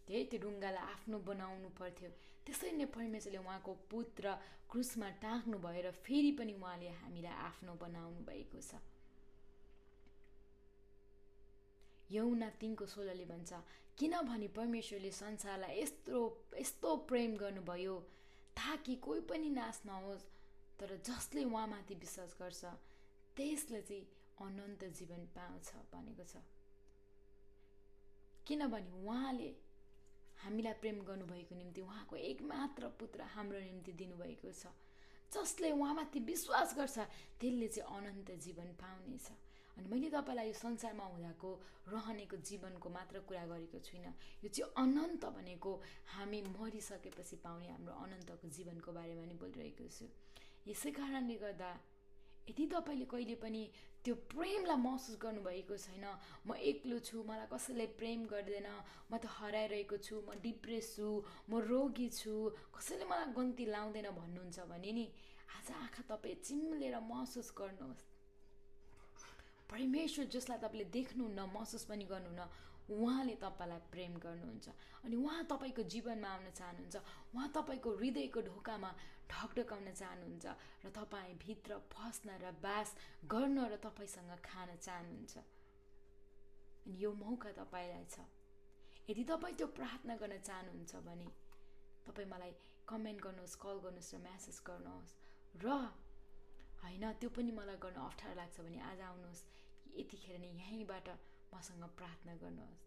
है 0.09 0.23
त्यो 0.31 0.39
ढुङ्गालाई 0.39 0.83
आफ्नो 0.93 1.17
बनाउनु 1.19 1.69
पर्थ्यो। 1.79 2.09
त्यसरी 2.45 2.71
नै 2.71 2.85
परमेश्वरले 2.95 3.39
उहाँको 3.43 3.71
पुत्र 3.91 4.25
क्रुसमा 4.71 5.09
टाँक्नु 5.21 5.57
भएर 5.59 5.91
फेरि 6.05 6.31
पनि 6.39 6.53
उहाँले 6.53 6.89
हामीलाई 7.01 7.35
आफ्नो 7.49 7.73
बनाउनु 7.75 8.19
भएको 8.23 8.61
छ। 8.61 8.79
यौना 12.11 12.49
तिनको 12.59 12.85
सोलले 12.87 13.25
भन्छ 13.25 13.51
किनभने 13.97 14.47
परमेश्वरले 14.55 15.11
संसारलाई 15.11 15.81
यस्तो 15.81 16.17
यस्तो 16.59 16.95
प्रेम 17.09 17.35
गर्नुभयो 17.37 17.95
ताकि 18.57 18.95
कोही 19.01 19.21
पनि 19.29 19.49
नाश 19.49 19.81
नहोस् 19.85 20.25
तर 20.79 20.89
जसले 21.05 21.43
उहाँमाथि 21.43 21.95
विश्वास 21.95 22.35
गर्छ 22.39 22.65
त्यसले 23.37 23.81
चाहिँ 23.81 24.05
अनन्त 24.37 24.83
जीवन 24.97 25.25
पाउँछ 25.35 25.67
भनेको 25.93 26.23
छ। 26.23 26.43
किनभने 28.47 28.91
उहाँले 29.01 29.49
हामीलाई 30.43 30.73
प्रेम 30.81 31.01
गर्नुभएको 31.01 31.55
निम्ति 31.55 31.81
उहाँको 31.81 32.15
एकमात्र 32.15 32.87
पुत्र 32.99 33.21
हाम्रो 33.33 33.59
निम्ति 33.59 33.91
दिनुभएको 33.97 34.51
छ। 34.53 34.73
जसले 35.33 35.71
उहाँमाथि 35.71 36.19
विश्वास 36.29 36.75
गर्छ 36.77 36.97
त्यसले 37.41 37.67
चाहिँ 37.67 37.97
अनन्त 37.97 38.31
जीवन 38.45 38.69
पाउनेछ। 38.77 39.27
अनि 39.77 39.87
मैले 39.89 40.09
तपाईँलाई 40.09 40.47
यो 40.47 40.53
संसारमा 40.57 41.05
हुँदाको 41.13 41.49
रहनेको 41.93 42.37
जीवनको 42.49 42.89
मात्र 42.89 43.19
कुरा 43.29 43.45
गरेको 43.45 43.79
छुइनँ। 43.79 44.13
यो 44.43 44.49
चाहिँ 44.49 44.73
अनन्त 44.83 45.23
भनेको 45.37 45.71
हामी 46.17 46.39
मरिसकेपछि 46.57 47.35
पाउने 47.45 47.67
हाम्रो 47.69 47.93
अनन्तको 47.93 48.47
जीवनको 48.57 48.89
बारेमा 48.97 49.25
नि 49.29 49.35
बोलिरहेको 49.37 49.85
छु। 49.87 50.05
यसै 50.67 50.91
कारणले 50.97 51.37
गर्दा 51.37 51.69
यदि 52.49 52.65
तपाईँले 52.73 53.05
कहिले 53.11 53.35
पनि 53.43 53.61
त्यो 54.03 54.15
प्रेमलाई 54.31 54.79
महसुस 54.79 55.15
गर्नुभएको 55.19 55.75
छैन 55.77 56.05
म 56.47 56.55
एक्लो 56.55 56.97
छु 57.03 57.23
मलाई 57.27 57.47
कसैले 57.51 57.85
प्रेम 57.99 58.25
गर्दैन 58.33 58.67
म 59.11 59.13
त 59.19 59.27
हराइरहेको 59.27 59.97
छु 59.99 60.15
म 60.23 60.39
डिप्रेस 60.41 60.95
छु 60.95 61.07
म 61.51 61.59
रोगी 61.69 62.07
छु 62.09 62.33
कसैले 62.71 63.05
मलाई 63.05 63.35
गन्ती 63.35 63.65
लाउँदैन 63.67 64.07
भन्नुहुन्छ 64.15 64.57
भने 64.71 64.91
नि 64.95 65.05
आज 65.59 65.67
आँखा 65.75 66.01
तपाईँ 66.07 66.39
चिम्लेर 66.39 66.95
महसुस 67.03 67.51
गर्नुहोस्। 67.51 68.06
परमेश्वर 69.69 70.25
जसलाई 70.31 70.57
तपाईँले 70.63 70.85
देख्नुहुन्न 70.95 71.39
महसुस 71.55 71.83
पनि 71.85 72.05
गर्नुहुन्न 72.05 72.41
उहाँले 72.87 73.35
तपाईँलाई 73.35 73.81
प्रेम 73.91 74.13
गर्नुहुन्छ। 74.23 74.67
अनि 75.03 75.15
उहाँ 75.15 75.43
तपाईँको 75.51 75.83
जीवनमा 75.91 76.27
आउन 76.27 76.47
चाहनुहुन्छ। 76.55 76.95
उहाँ 77.35 77.49
तपाईँको 77.51 77.89
हृदयको 77.99 78.39
ढोकामा 78.47 78.91
ढकढकाउन 79.27 79.87
चाहनुहुन्छ 79.91 80.45
र 80.85 80.87
तपाईँ 80.95 81.33
भित्र 81.43 81.71
फस्न 81.91 82.29
र 82.39 82.55
बास 82.63 82.95
गर्न 83.27 83.57
र 83.67 83.75
तपाईँसँग 83.83 84.31
खान 84.39 84.69
चाहनुहुन्छ। 84.79 85.35
अनि 86.87 86.95
यो 87.03 87.11
मौका 87.11 87.51
तपाईँलाई 87.59 88.05
छ। 88.07 88.23
यदि 89.09 89.23
तपाईँ 89.23 89.55
त्यो 89.59 89.67
प्रार्थना 89.75 90.15
गर्न 90.15 90.39
चाहनुहुन्छ 90.47 90.95
भने 91.03 91.27
तपाईँ 92.07 92.27
मलाई 92.31 92.51
कमेन्ट 92.87 93.19
गर्नुहोस् 93.19 93.59
कल 93.59 93.77
गर्नुहोस् 93.83 94.15
र 94.15 94.17
म्यासेज 94.23 94.57
गर्नुहोस्। 94.63 95.11
र 95.59 95.67
होइन 96.87 97.05
त्यो 97.19 97.29
पनि 97.35 97.51
मलाई 97.51 97.77
गर्न 97.77 97.99
अप्ठ्यारो 98.01 98.35
लाग्छ 98.35 98.55
भने 98.61 98.79
आज 98.89 98.99
आउनुहोस् 99.05 99.43
यतिखेर 99.95 100.39
नै 100.39 100.51
यहीँबाट 100.55 101.07
मसँग 101.53 101.83
प्रार्थना 101.97 102.33
गर्नुहोस् 102.43 102.85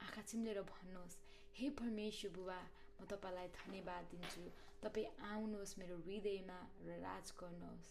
आँखा 0.00 0.22
चिम्लेर 0.30 0.60
भन्नुहोस् 0.68 1.16
हे 1.54 1.66
परमेश्वर 1.76 2.30
बुबा 2.32 2.58
म 3.00 3.06
तपाईँलाई 3.06 3.48
धन्यवाद 3.50 4.04
दिन्छु। 4.10 4.42
तपाईँ 4.82 5.08
आउनुहोस् 5.24 5.78
मेरो 5.78 5.96
हृदयमा 5.98 6.58
र 6.84 6.88
राज 7.00 7.32
गर्नुहोस्। 7.40 7.88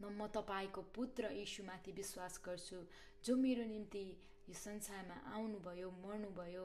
म 0.00 0.26
तपाईँको 0.34 0.80
पुत्र 0.96 1.22
यीशुमाथि 1.32 1.92
विश्वास 1.92 2.40
गर्छु। 2.44 2.78
जो 3.24 3.36
मेरो 3.36 3.64
निम्ति 3.64 4.04
यो 4.48 4.54
संसारमा 4.56 5.16
आउनुभयो 5.32 5.88
मर्नुभयो 6.00 6.64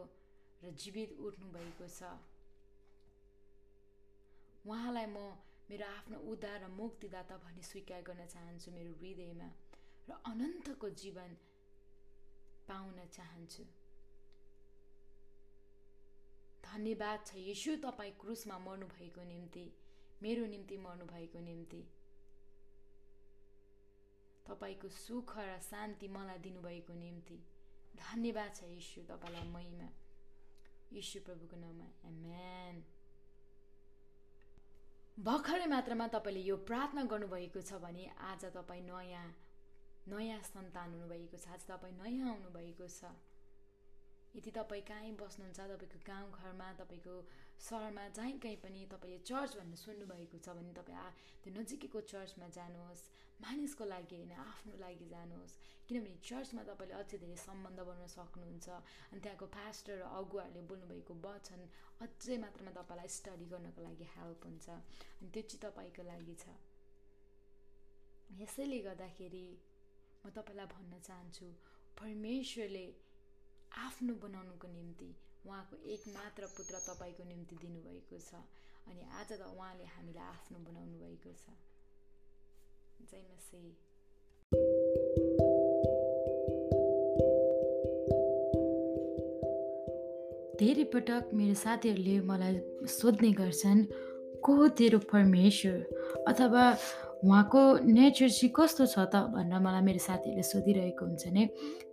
र 0.61 0.71
जीवित 0.73 1.11
उठ्नुभएको 1.19 1.87
छ। 1.89 2.01
उहाँलाई 4.65 5.07
म 5.07 5.17
मेरो 5.69 5.85
आफ्नो 5.87 6.17
उद्धार 6.31 6.59
र 6.63 6.67
मुक्तिदाता 6.71 7.37
भनी 7.37 7.61
स्वीकार 7.61 8.01
गर्न 8.07 8.25
चाहन्छु 8.25 8.71
मेरो 8.71 8.91
हृदयमा 9.01 9.49
र 10.09 10.11
अनन्तको 10.31 10.89
जीवन 11.01 11.31
पाउन 12.67 12.97
चाहन्छु। 13.07 13.63
धन्यवाद 16.63 17.19
छ 17.27 17.35
यसो 17.41 17.75
तपाईँ 17.83 18.15
क्रुसमा 18.21 18.57
मर्नुभएको 18.59 19.23
निम्ति 19.23 19.65
मेरो 20.23 20.45
निम्ति 20.47 20.77
मर्नुभएको 20.77 21.39
निम्ति। 21.39 21.81
तपाईँको 24.45 24.87
सुख 24.89 25.37
र 25.37 25.59
शान्ति 25.61 26.07
मलाई 26.07 26.39
दिनुभएको 26.39 26.93
निम्ति। 26.93 27.37
धन्यवाद 27.97 28.55
छ 28.55 28.63
यीशु 28.71 29.01
तपाईँलाई 29.11 29.47
महिमा। 29.51 29.89
यीशु 30.93 31.19
प्रभुको 31.19 31.55
नाममा 31.59 31.87
एमेन 32.07 32.75
भर्खरै 35.17 35.65
मात्रामा 35.65 36.05
तपाईँले 36.13 36.41
यो 36.45 36.55
प्रार्थना 36.61 37.03
गर्नुभएको 37.09 37.61
छ 37.65 37.77
भने 37.81 38.03
आज 38.21 38.43
तपाईँ 38.53 38.81
नयाँ 38.85 39.25
नयाँ 40.05 40.41
सन्तान 40.45 40.93
हुनुभएको 40.93 41.37
छ। 41.41 41.49
आज 41.57 41.65
तपाईँ 41.65 41.95
नयाँ 41.97 42.27
आउनुभएको 42.31 42.85
छ। 42.87 43.09
यदि 44.37 44.51
तपाईँ 44.53 44.85
कहीँ 44.85 45.17
बस्नुहुन्छ 45.17 45.59
तपाईँको 45.73 45.99
गाउँघरमा 46.05 46.67
तपाईँको 46.77 47.15
सहरमा 47.59 48.05
जहीँ 48.13 48.37
कहीँ 48.37 48.61
पनि 48.61 48.85
तपाईँले 48.93 49.17
चर्च 49.25 49.57
भन्ने 49.57 49.77
सुन्नुभएको 49.81 50.37
छ 50.37 50.53
भने 50.53 50.73
तपाईँ 50.77 51.01
आ 51.01 51.09
त्यो 51.41 51.49
नजिकैको 51.57 51.99
चर्चमा 52.13 52.47
जानुहोस्। 52.53 53.01
मानिसको 53.39 53.85
लागि 53.85 54.15
होइन 54.15 54.33
आफ्नो 54.43 54.73
लागि 54.83 55.07
जानुहोस्। 55.13 55.55
किनभने 55.87 56.15
चर्चमा 56.27 56.63
तपाईँले 56.69 56.95
अझै 56.99 57.17
धेरै 57.23 57.37
सम्बन्ध 57.39 57.79
बनाउन 57.89 58.09
सक्नुहुन्छ 58.13 58.67
अनि 59.11 59.19
त्यहाँको 59.23 59.45
पास्टर 59.57 59.93
र 60.01 60.03
अगुवाहरूले 60.19 60.61
बोल्नुभएको 60.69 61.13
वचन 61.25 61.61
अझै 62.03 62.37
मात्रामा 62.43 62.71
तपाईँलाई 62.79 63.09
स्टडी 63.17 63.45
गर्नको 63.53 63.81
लागि 63.87 64.05
हेल्प 64.15 64.41
हुन्छ। 64.47 64.67
अनि 64.69 65.29
त्यो 65.33 65.41
चाहिँ 65.49 65.61
तपाईँको 65.63 66.03
लागि 66.11 66.35
छ। 66.41 66.45
यसैले 68.41 68.79
गर्दाखेरि 68.87 69.45
म 70.23 70.25
तपाईँलाई 70.35 70.67
भन्न 70.73 70.93
चाहन्छु 71.07 71.47
परमेश्वरले 71.95 72.85
आफ्नो 73.85 74.13
बनाउनुको 74.23 74.67
निम्ति 74.67 75.09
उहाँको 75.45 75.75
एक 75.93 76.01
मात्र 76.09 76.43
पुत्र 76.57 76.75
तपाईँको 76.89 77.23
निम्ति 77.23 77.55
दिनुभएको 77.63 78.17
छ। 78.19 78.43
अनि 78.87 79.01
आज 79.19 79.31
त 79.31 79.41
उहाँले 79.47 79.85
हामीलाई 79.95 80.27
आफ्नो 80.27 80.57
बनाउनु 80.67 80.95
भएको 80.99 81.31
छ। 81.37 81.55
जय 83.01 83.21
मसी 83.29 83.61
धेरै 90.59 90.83
पटक 90.93 91.29
मेरो 91.33 91.53
साथीहरूले 91.53 92.15
मलाई 92.29 92.55
सोध्ने 92.89 93.31
गर्छन् 93.31 93.81
को 94.45 94.67
तेरो 94.77 94.99
परमेश्वर? 95.11 95.77
अथवा 96.27 96.63
उहाँको 97.23 97.61
नेचर 97.85 98.29
चाहिँ 98.29 98.51
कस्तो 98.55 98.85
छ 98.85 99.05
त 99.13 99.15
भनेर 99.33 99.59
मलाई 99.59 99.81
मेरो 99.81 100.01
साथीहरूले 100.01 100.43
सोधिरहेको 100.43 101.05
हुन्छ 101.05 101.23
नि 101.33 101.43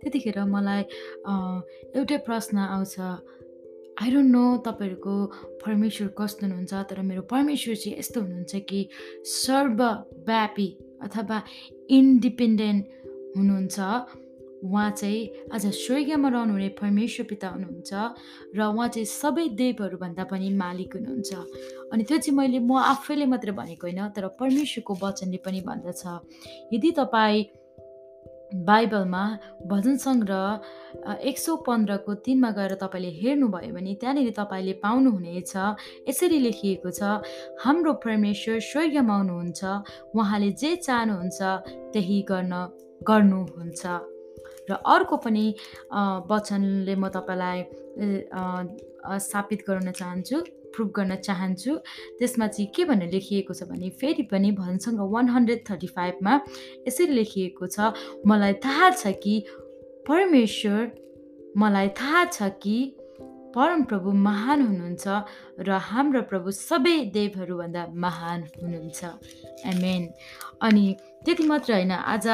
त्यतिखेर 0.01 0.37
मलाई 0.45 0.81
एउटै 1.97 2.17
प्रश्न 2.27 2.57
आउँछ 2.57 2.95
आई 3.95 4.11
डोन्ट 4.11 4.31
नो 4.31 4.43
तपाईँहरूको 4.67 5.13
परमेश्वर 5.63 6.07
कस्तो 6.19 6.45
हुनुहुन्छ 6.45 6.73
तर 6.89 7.01
मेरो 7.01 7.21
परमेश्वर 7.31 7.75
चाहिँ 7.75 7.97
यस्तो 7.99 8.21
हुनुहुन्छ 8.21 8.55
कि 8.69 8.79
सर्वव्यापी 9.23 10.67
अथवा 11.01 11.37
इन्डिपेन्डेन्ट 11.89 12.83
हुनुहुन्छ। 13.37 13.79
उहाँ 14.65 14.89
चाहिँ 14.91 15.47
आज 15.53 15.65
स्वर्गीयमा 15.79 16.29
रहनुहुने 16.29 16.69
परमेश्वर 16.81 17.25
पिता 17.29 17.47
हुनुहुन्छ 17.47 17.91
र 18.55 18.59
उहाँ 18.67 18.87
चाहिँ 18.87 19.05
सबै 19.05 19.47
देवहरूभन्दा 19.55 20.23
पनि 20.27 20.49
मालिक 20.59 20.95
हुनुहुन्छ। 20.95 21.31
अनि 21.93 22.03
त्यो 22.03 22.17
चाहिँ 22.17 22.35
मैले 22.37 22.59
म 22.59 22.75
आफैले 22.75 23.25
मात्रै 23.31 23.53
भनेको 23.55 23.87
होइन 23.87 24.01
तर 24.11 24.27
परमेश्वरको 24.35 24.93
वचनले 25.03 25.39
पनि 25.45 25.61
भन्दछ। 25.61 26.03
यदि 26.73 26.91
तपाईँ 26.91 27.43
बाइबलमा 28.53 29.23
भजन 29.67 29.97
सङ्ग्रह 29.97 31.17
एक 31.29 31.37
सौ 31.39 31.55
पन्ध्रको 31.67 32.13
तिनमा 32.25 32.49
गएर 32.57 32.73
तपाईँले 32.81 33.11
हेर्नुभयो 33.21 33.73
भने 33.75 33.93
त्यहाँनिर 34.01 34.31
तपाईँले 34.39 34.73
पाउनुहुनेछ 34.85 35.53
यसरी 36.09 36.39
लेखिएको 36.39 36.91
छ 36.97 37.01
हाम्रो 37.65 37.93
परमेश्वर 38.05 38.59
स्वर्गमा 38.69 39.15
आउनुहुन्छ 39.15 39.61
उहाँले 40.15 40.51
जे 40.61 40.75
चाहनुहुन्छ 40.87 41.39
त्यही 41.93 42.21
गर्न 42.31 42.53
गर्नुहुन्छ। 43.01 43.83
र 44.69 44.73
अर्को 44.93 45.15
पनि 45.25 45.45
वचनले 46.29 46.95
म 46.95 47.09
तपाईँलाई 47.15 47.57
स्थापित 49.25 49.59
गराउन 49.67 49.91
चाहन्छु। 49.91 50.37
प्रुभ 50.75 50.91
गर्न 50.95 51.15
चाहन्छु। 51.27 51.75
त्यसमा 52.19 52.47
चाहिँ 52.47 52.69
के 52.75 52.85
भनेर 52.85 53.11
लेखिएको 53.11 53.53
छ 53.53 53.63
भने 53.69 53.89
फेरि 54.01 54.23
पनि 54.31 54.51
भनसँग 54.51 54.99
वान 55.13 55.29
हन्ड्रेड 55.29 55.63
थर्टी 55.69 55.87
फाइभमा 55.87 56.33
यसरी 56.87 57.13
लेखिएको 57.13 57.67
छ 57.67 57.93
मलाई 58.27 58.53
थाहा 58.65 58.89
छ 58.91 59.15
कि 59.23 59.35
परमेश्वर 60.07 60.91
मलाई 61.57 61.89
थाहा 61.99 62.23
छ 62.25 62.51
कि 62.61 62.77
परमप्रभु 63.55 64.11
महान 64.11 64.61
हुनुहुन्छ 64.61 65.07
र 65.63 65.77
हाम्रो 65.81 66.21
प्रभु 66.29 66.51
सबै 66.51 66.95
देवहरूभन्दा 67.15 67.83
महान 67.95 68.43
हुनुहुन्छ। 68.63 68.99
एमेन 69.65 70.09
अनि 70.61 70.85
त्यति 71.25 71.43
मात्र 71.47 71.73
होइन 71.73 71.91
आज 71.91 72.27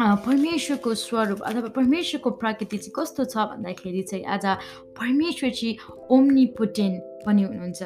परमेश्वरको 0.00 0.94
स्वरूप 0.94 1.40
अथवा 1.42 1.68
परमेश्वरको 1.68 2.30
प्रकृति 2.30 2.78
चाहिँ 2.78 2.92
कस्तो 2.96 3.24
छ 3.24 3.36
भन्दाखेरि 3.36 4.02
चाहिँ 4.02 4.24
आज 4.24 4.46
परमेश्वर 4.98 5.50
चाहिँ 5.50 5.76
ओम्नी 6.10 6.46
पुटेन 6.58 6.92
पनि 7.26 7.42
हुनुहुन्छ। 7.42 7.82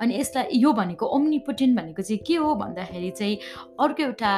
अनि 0.00 0.18
यसलाई 0.18 0.58
यो 0.58 0.72
भनेको 0.72 1.06
ओम्निपोटेन्ट 1.06 1.76
भनेको 1.78 2.02
चाहिँ 2.02 2.18
के 2.26 2.34
हो 2.36 2.54
भन्दाखेरि 2.54 3.10
चाहिँ 3.10 3.36
अर्को 3.80 4.02
एउटा 4.02 4.32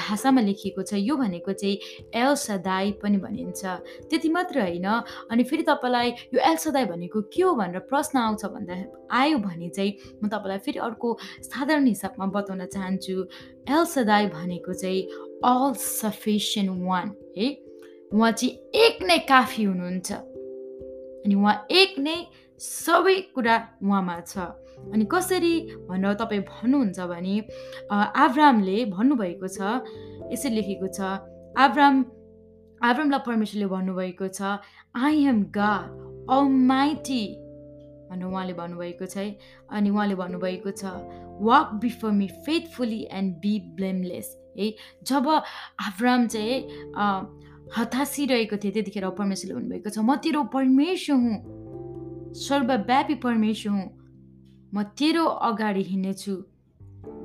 भाषामा 0.00 0.40
लेखिएको 0.40 0.82
छ 0.82 0.94
यो 0.98 1.16
भनेको 1.16 1.52
चाहिँ 1.52 1.78
एल 2.14 2.34
सदाई 2.34 2.92
पनि 3.02 3.18
भनिन्छ। 3.18 3.64
त्यति 4.10 4.28
मात्र 4.28 4.60
होइन 4.60 4.86
अनि 5.30 5.42
फेरि 5.44 5.62
तपाईँलाई 5.68 6.08
यो 6.34 6.40
एल 6.40 6.56
सदाई 6.56 6.84
भनेको 6.84 7.20
के 7.28 7.42
हो 7.42 7.54
भनेर 7.54 7.80
प्रश्न 7.90 8.18
आउँछ 8.18 8.44
भन्दा 8.44 8.74
आयो 9.12 9.38
भने 9.38 9.68
चाहिँ 9.68 9.92
म 10.24 10.28
तपाईँलाई 10.28 10.58
फेरि 10.64 10.78
अर्को 10.78 11.16
साधारण 11.48 11.86
हिसाबमा 11.86 12.26
बताउन 12.32 12.64
चाहन्छु। 12.66 13.16
एल 13.68 13.84
सदाई 13.84 14.26
भनेको 14.32 14.72
चाहिँ 14.72 15.02
अल 15.44 15.72
सफिसियन्ट 15.76 16.70
वान 16.82 17.12
है? 17.36 17.46
उहाँ 18.12 18.32
चाहिँ 18.32 18.52
एक 18.74 19.02
नै 19.02 19.18
काफी 19.28 19.62
हुनुहुन्छ। 19.64 20.12
अनि 20.12 21.34
उहाँ 21.34 21.66
एक 21.70 21.98
नै 21.98 22.16
सबै 22.60 23.16
कुरा 23.34 23.56
उहाँमा 23.82 24.20
छ। 24.20 24.38
अनि 24.92 25.04
कसरी 25.12 25.54
भनेर 25.88 26.14
तपाईँ 26.20 26.42
भन्नुहुन्छ 26.50 27.00
भने 27.12 27.36
आब्रामले 27.90 28.84
भन्नुभएको 28.90 29.48
छ 29.48 29.58
यसरी 30.32 30.54
लेखेको 30.54 30.88
छ 30.88 31.00
आब्राम 31.58 32.04
आब्रामलाई 32.80 33.20
परमेश्वरले 33.26 33.66
भन्नुभएको 33.66 34.28
छ 34.28 34.58
I 34.96 35.24
am 35.26 35.42
God 35.56 35.86
a 36.30 36.40
mighty 36.68 37.24
भनेर 38.10 38.26
उहाँले 38.26 38.52
भन्नुभएको 38.54 39.06
छ 39.06 39.16
है। 39.16 39.36
अनि 39.70 39.90
उहाँले 39.90 40.14
भन्नुभएको 40.14 40.70
छ 40.70 40.84
walk 41.42 41.70
before 41.82 42.12
me 42.12 42.28
faithfully 42.46 43.02
and 43.12 43.34
be 43.42 43.58
blameless 43.76 44.28
है। 44.58 44.72
जब 45.02 45.28
आब्राम 45.28 46.26
चाहिँ 46.26 46.58
हतासिरहेको 47.76 48.56
थिएँ 48.56 48.72
त्यतिखेर 48.72 49.08
परमेश्वरले 49.10 49.54
भन्नुभएको 49.54 49.90
छ 49.90 49.98
म 49.98 50.16
तेरो 50.22 50.42
परमेश्वर 50.52 51.16
हुँ। 51.16 52.32
सर्वव्यापी 52.38 53.14
परमेश्वर 53.24 53.72
हुँ। 53.72 54.03
म 54.74 54.82
तेरो 54.98 55.24
अगाडि 55.24 55.82
हिँड्नेछु 55.82 56.34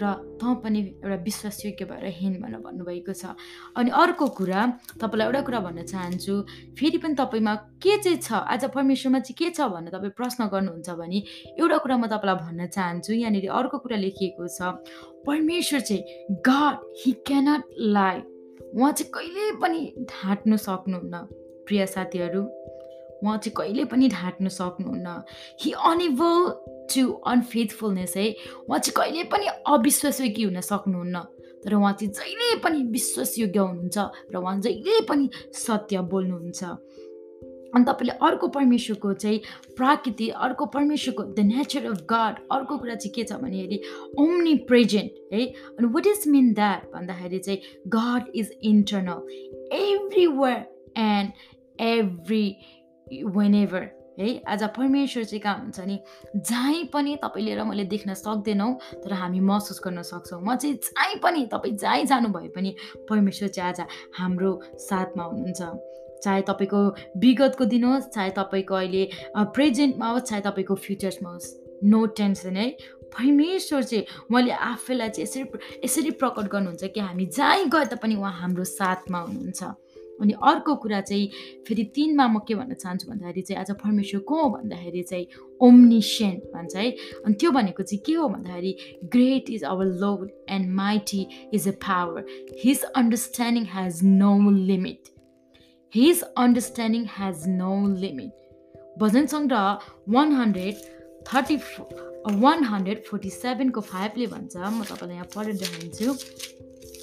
र 0.01 0.05
तँ 0.39 0.53
पनि 0.63 0.79
एउटा 0.79 1.15
विश्वासयोग्य 1.23 1.85
भएर 1.85 2.05
हिँड 2.19 2.35
भनेर 2.41 2.59
भन्नुभएको 2.61 3.13
छ। 3.13 3.35
अनि 3.75 3.89
अर्को 3.91 4.27
कुरा 4.37 4.61
तपाईँलाई 5.01 5.27
एउटा 5.27 5.41
कुरा 5.47 5.59
भन्न 5.59 5.83
चाहन्छु 5.83 6.33
फेरि 6.77 6.97
पनि 7.03 7.15
तपाईँमा 7.15 7.53
के 7.83 7.97
चाहिँ 7.97 8.19
छ? 8.19 8.31
आज 8.31 8.65
परमेश्वरमा 8.75 9.19
चाहिँ 9.19 9.35
के 9.39 9.49
छ 9.55 9.67
भनेर 9.71 9.91
तपाईँ 9.91 10.11
प्रश्न 10.15 10.47
गर्नुहुन्छ 10.51 10.89
भने 10.99 11.19
एउटा 11.59 11.77
कुरा 11.83 11.97
म 11.97 12.07
तपाईँलाई 12.07 12.35
भन्न 12.43 12.67
चाहन्छु 12.67 13.13
यहाँनिर 13.13 13.49
अर्को 13.49 13.77
कुरा 13.79 13.97
लेखिएको 13.97 14.47
छ 14.47 14.59
परमेश्वर 15.27 15.79
चाहिँ 15.79 16.37
गड 16.47 16.75
हि 16.99 17.11
क्यानट 17.27 17.63
लाई 17.79 18.17
उहाँ 18.75 18.91
चाहिँ 18.91 19.11
कहिले 19.11 19.51
पनि 19.59 19.79
ढाँट्नु 20.11 20.57
सक्नुहुन्न। 20.57 21.15
प्रिय 21.67 21.85
साथीहरू 21.87 22.41
उहाँ 23.23 23.37
चाहिँ 23.37 23.53
कहिले 23.57 23.85
पनि 23.85 24.07
ढाँट्नु 24.09 24.49
सक्नुहुन्न। 24.49 25.23
हि 25.61 25.71
अनेबल 25.71 26.37
टु 26.93 27.11
अनफेथफुलनेस 27.27 28.13
है। 28.17 28.29
उहाँ 28.69 28.79
चाहिँ 28.79 28.93
कहिले 28.97 29.23
पनि 29.29 29.47
अविश्वासयोग्य 29.47 30.43
हुन 30.43 30.61
सक्नुहुन्न। 30.61 31.19
तर 31.63 31.73
उहाँ 31.73 31.93
चाहिँ 31.93 32.13
जहिले 32.13 32.55
पनि 32.63 32.83
विश्वासयोग्य 32.91 33.59
हुनुहुन्छ 33.59 33.97
र 34.31 34.37
उहाँ 34.37 34.59
जहिले 34.61 35.01
पनि 35.07 35.29
सत्य 35.53 36.01
बोल्नुहुन्छ। 36.11 36.63
अनि 37.69 37.85
तपाईँले 37.85 38.13
अर्को 38.25 38.47
परमेश्वरको 38.47 39.13
चाहिँ 39.13 39.39
प्राकृति 39.77 40.29
अर्को 40.29 40.65
परमेश्वरको 40.65 41.23
द 41.23 41.39
नेचर 41.45 41.85
अफ 41.85 41.97
गड 42.09 42.35
अर्को 42.51 42.77
कुरा 42.77 42.95
चाहिँ 42.95 43.13
के 43.13 43.23
छ 43.23 43.37
भनेखेरि 43.37 43.81
ओम्नी 44.19 44.55
प्रेजेन्ट 44.65 45.11
है। 45.33 45.45
अनि 45.77 45.87
वाट 45.93 46.07
इज 46.07 46.23
मिन 46.27 46.53
द्याट 46.53 46.89
भन्दाखेरि 46.93 47.39
चाहिँ 47.39 47.59
God 47.87 48.31
is 48.35 48.57
internal 48.63 49.19
everywhere 49.75 50.65
and 50.97 51.31
every 51.81 52.45
when 53.11 53.55
ever 53.55 53.89
है? 54.19 54.41
आज 54.47 54.63
परमेश्वर 54.77 55.23
चाहिँ 55.23 55.41
कहाँ 55.41 55.59
हुन्छ 55.59 55.79
नि? 55.79 55.99
जहीँ 56.35 56.83
पनि 56.93 57.15
तपाईँले 57.23 57.55
र 57.55 57.63
मैले 57.63 57.83
देख्न 57.85 58.13
सक्दैनौँ 58.13 58.73
तर 59.03 59.13
हामी 59.13 59.39
महसुस 59.39 59.81
गर्न 59.85 60.01
सक्छौँ। 60.01 60.41
म 60.43 60.55
चाहिँ 60.55 60.75
जहीँ 60.75 61.19
पनि 61.23 61.45
तपाईँ 61.51 61.75
जहीँ 61.77 62.05
जानुभए 62.05 62.47
पनि 62.55 62.75
परमेश्वर 63.09 63.49
चाहिँ 63.49 63.69
आज 63.69 63.81
हाम्रो 64.17 64.51
साथमा 64.75 65.23
हुनुहुन्छ। 65.23 65.61
चाहे 66.23 66.41
तपाईँको 66.41 66.79
विगतको 67.17 67.65
दिन 67.65 67.83
होस् 67.83 68.11
चाहे 68.11 68.29
तपाईँको 68.35 68.75
अहिले 68.75 69.09
प्रेजेन्टमा 69.55 70.07
होस् 70.09 70.23
चाहे 70.23 70.41
तपाईँको 70.41 70.75
फ्युचर्समा 70.75 71.29
होस्। 71.29 71.55
नो 71.83 72.05
टेन्सन 72.05 72.55
है? 72.57 72.69
परमेश्वर 73.09 73.83
चाहिँ 73.83 74.05
उहाँले 74.29 74.51
आफैलाई 74.51 75.09
चाहिँ 75.09 75.23
यसरी 75.23 75.43
यसरी 75.85 76.11
प्रकट 76.11 76.51
गर्नुहुन्छ 76.51 76.83
कि 76.93 76.99
हामी 76.99 77.25
जहीँ 77.25 77.65
गए 77.71 77.85
तापनि 77.85 78.15
उहाँ 78.15 78.33
हाम्रो 78.33 78.63
साथमा 78.63 79.19
हुनुहुन्छ। 79.19 79.63
अनि 80.21 80.33
अर्को 80.51 80.75
कुरा 80.83 81.01
चाहिँ 81.01 81.29
फेरि 81.67 81.83
तिनमा 81.95 82.27
म 82.27 82.39
के 82.47 82.55
भन्न 82.55 82.73
चाहन्छु 82.73 83.09
भन्दाखेरि 83.09 83.41
चाहिँ 83.41 83.59
आज 83.61 83.71
परमेश्वर 83.83 84.21
को 84.29 84.41
हो 84.41 84.49
भन्दाखेरि 84.49 85.03
चाहिँ 85.09 85.25
ओम्निसेन्ट 85.67 86.43
भन्छ 86.55 86.75
है। 86.75 86.89
अनि 87.25 87.33
त्यो 87.39 87.51
भनेको 87.51 87.83
चाहिँ 87.83 88.01
के 88.05 88.13
हो 88.13 88.27
भन्दाखेरि 88.29 88.75
great 89.15 89.49
is 89.49 89.63
our 89.63 89.85
lord 90.03 90.29
and 90.49 90.69
mighty 90.75 91.21
is 91.53 91.67
a 91.67 91.71
power 91.87 92.25
his 92.63 92.83
understanding 92.95 93.65
has 93.73 94.03
no 94.03 94.51
limit 94.51 95.09
his 95.93 96.23
understanding 96.37 97.05
has 97.17 97.47
no 97.47 97.73
limit 97.97 98.99
भजन 98.99 99.25
सङ्ग्रह 99.27 99.91
one 100.15 100.33
hundred 100.33 100.75
thirty 101.27 101.55
one 102.41 102.63
hundred 102.63 103.03
forty 103.05 103.29
सेभेनको 103.29 103.81
फाइभले 103.81 104.25
भन्छ। 104.27 104.55
म 104.57 104.83
तपाईँलाई 104.83 105.15
यहाँ 105.15 105.27
पढेर 105.35 105.55
देखाइदिन्छु। 105.55 106.07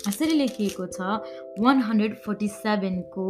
यसरी 0.09 0.35
लेखिएको 0.39 0.87
छ 0.97 0.99
one 1.67 1.83
hundred 1.89 2.15
forty 2.25 2.49
सेभेनको 2.57 3.27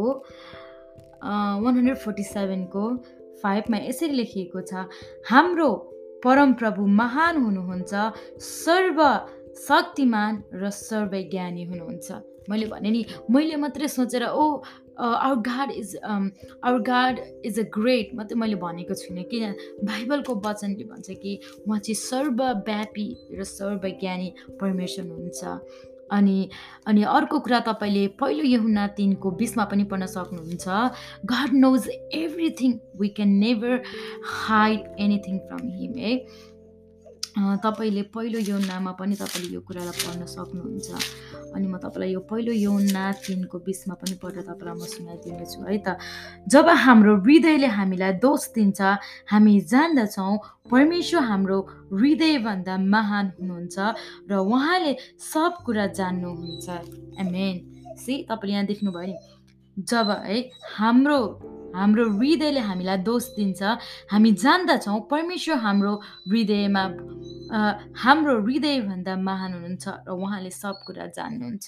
one 1.63 1.73
hundred 1.77 1.97
forty 2.05 2.23
सेभेनको 2.23 2.83
फाइभमा 3.43 3.77
यसरी 3.87 4.13
लेखिएको 4.21 4.61
छ 4.71 4.87
हाम्रो 5.29 5.69
परमप्रभु 6.23 6.85
महान 7.01 7.43
हुनुहुन्छ 7.43 7.93
सर्व 8.43 9.03
शक्तिमान 9.57 10.43
र 10.53 10.69
सर्वज्ञानी 10.69 11.63
हुनुहुन्छ। 11.63 12.11
मैले 12.49 12.65
भने 12.71 12.89
नि 12.91 13.01
मैले 13.31 13.55
मात्रै 13.61 13.87
सोचेर 13.87 14.23
ओ 14.25 14.45
our 14.97 15.39
God 15.47 15.71
is 15.71 15.95
our 16.03 16.79
God 16.89 17.19
is 17.45 17.59
a 17.59 17.63
great 17.75 18.13
मात्रै 18.15 18.37
मैले 18.39 18.55
भनेको 18.63 18.93
छुइनँ 19.01 19.23
किन? 19.31 19.43
बाइबलको 19.83 20.35
वचनले 20.45 20.85
भन्छ 20.91 21.09
कि 21.21 21.33
उहाँ 21.67 21.79
चाहिँ 21.79 21.95
सर्वव्यापी 21.95 23.07
र 23.37 23.43
सर्वज्ञानी 23.43 24.33
परमेश्वर 24.61 25.05
हुनुहुन्छ। 25.05 25.43
अनि 26.11 26.49
अनि 26.87 27.03
अर्को 27.03 27.39
कुरा 27.39 27.59
तपाईँले 27.59 28.07
पहिलो 28.19 28.43
यहुना 28.43 28.87
तिनको 28.87 29.31
बिचमा 29.31 29.63
पनि 29.65 29.83
पढ्न 29.83 30.05
सक्नुहुन्छ। 30.05 30.67
God 31.25 31.53
knows 31.53 31.89
everything 32.13 32.73
we 32.99 33.09
can 33.09 33.29
never 33.37 33.81
hide 34.23 34.95
anything 34.99 35.39
from 35.39 35.67
him 35.71 35.97
है 35.97 36.13
तपाईँले 37.37 38.01
पहिलो 38.09 38.39
यौनामा 38.41 38.91
पनि 38.97 39.15
तपाईँले 39.15 39.53
यो 39.53 39.61
कुरालाई 39.61 39.93
पढ्न 39.93 40.25
सक्नुहुन्छ। 40.25 40.89
अनि 41.53 41.67
म 41.67 41.77
तपाईँलाई 41.77 42.11
यो 42.13 42.21
पहिलो 42.25 42.53
यौना 42.53 43.03
तिनको 43.21 43.57
बिचमा 43.61 43.93
पनि 44.01 44.15
पढेर 44.17 44.41
तपाईँलाई 44.49 44.73
म 44.73 44.83
सुनाइदिनेछु 44.89 45.59
है 45.69 45.77
त। 45.85 45.87
जब 46.49 46.65
हाम्रो 46.65 47.13
हृदयले 47.21 47.69
हामीलाई 47.77 48.13
दोष 48.17 48.41
दिन्छ 48.57 48.81
हामी 49.29 49.53
जान्दछौँ 49.69 50.33
परमेश्वर 50.71 51.21
हाम्रो 51.29 51.57
हृदयभन्दा 51.93 52.75
महान 52.93 53.25
हुनुहुन्छ 53.37 53.77
र 54.29 54.31
उहाँले 54.41 54.91
सब 55.21 55.51
कुरा 55.65 55.85
जान्नुहुन्छ। 55.93 56.67
एमेन 57.21 57.55
सी 58.01 58.13
तपाईँले 58.29 58.53
यहाँ 58.53 58.65
देख्नुभयो 58.65 59.05
नि 59.07 59.15
जब 59.77 60.09
है 60.25 60.37
हाम्रो 60.77 61.19
हाम्रो 61.77 62.03
हृदयले 62.17 62.61
हामीलाई 62.69 62.97
दोष 63.07 63.23
दिन्छ। 63.37 63.61
हामी 64.11 64.31
जान्दछौँ 64.43 64.99
परमेश्वर 65.11 65.57
हाम्रो 65.65 65.93
हृदयमा 66.29 66.83
हाम्रो 68.03 68.33
हृदयभन्दा 68.45 69.13
महान 69.27 69.51
हुनुहुन्छ 69.53 69.85
र 70.07 70.11
उहाँले 70.11 70.51
सब 70.51 70.75
कुरा 70.85 71.05
जान्नुहुन्छ। 71.17 71.67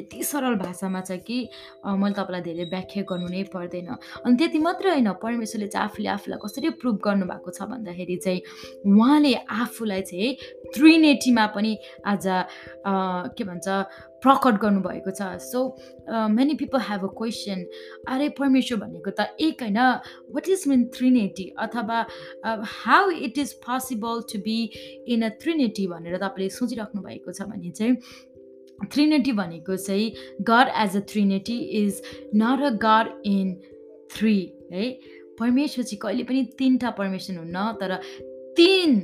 यति 0.00 0.22
सरल 0.24 0.54
भाषामा 0.56 1.00
छ 1.04 1.20
कि 1.22 1.38
मैले 1.84 2.14
तपाईँलाई 2.16 2.42
धेरै 2.42 2.64
व्याख्या 2.72 3.02
गर्नु 3.04 3.28
नै 3.28 3.42
पर्दैन। 3.52 3.88
अनि 4.24 4.34
त्यति 4.40 4.58
मात्रै 4.58 4.90
होइन 4.90 5.10
परमेश्वरले 5.20 5.68
चाहिँ 5.68 5.86
आफूले 5.86 6.08
आफूलाई 6.16 6.38
कसरी 6.42 6.68
प्रुभ 6.80 6.96
गर्नुभएको 7.04 7.50
छ 7.52 7.60
भन्दाखेरि 7.70 8.16
चाहिँ 8.24 8.40
उहाँले 8.88 9.34
आफूलाई 9.62 10.02
चाहिँ 10.08 10.30
त्रिनेटीमा 10.74 11.44
पनि 11.54 11.72
आज 12.08 12.24
के 13.36 13.42
भन्छ 13.44 13.68
प्रकट 14.22 14.60
गर्नुभएको 14.62 15.10
छ। 15.10 15.28
So 15.42 15.60
many 16.30 16.54
people 16.54 16.80
have 16.88 17.04
a 17.04 17.12
question 17.18 17.64
अरे 18.08 18.28
परमेश्वर 18.38 18.78
भनेको 18.78 19.10
त 19.10 19.26
एक 19.40 19.62
होइन 19.62 19.78
वाट 20.34 20.48
इज 20.48 20.64
मिन 20.68 20.84
त्रिनेटी 20.96 21.48
अथवा 21.58 22.04
how 22.74 23.10
it 23.10 23.38
is 23.38 23.52
possible 23.62 24.20
to 24.32 24.38
be 24.40 24.58
in 25.08 25.22
a 25.22 25.28
trinity 25.42 25.86
भनेर 25.86 26.16
तपाईँले 26.16 26.48
सोचिराख्नु 26.50 27.02
भएको 27.02 27.32
छ 27.32 27.48
भने 27.50 27.70
चाहिँ 27.70 27.96
त्रिनेटी 28.92 29.32
भनेको 29.32 29.76
चाहिँ 29.76 30.12
God 30.42 30.70
as 30.76 30.96
a 30.96 31.00
trinity 31.12 31.58
is 31.82 32.02
not 32.36 32.62
a 32.62 32.70
God 32.82 33.22
in 33.26 33.54
three 34.12 34.36
है? 34.72 34.90
परमेश्वर 35.38 35.84
चाहिँ 35.84 35.98
कहिले 35.98 36.24
पनि 36.24 36.44
तिनवटा 36.58 36.90
परमेश्वर 36.98 37.36
हुन्न 37.36 37.72
तर 37.80 37.94
तिन 38.56 39.00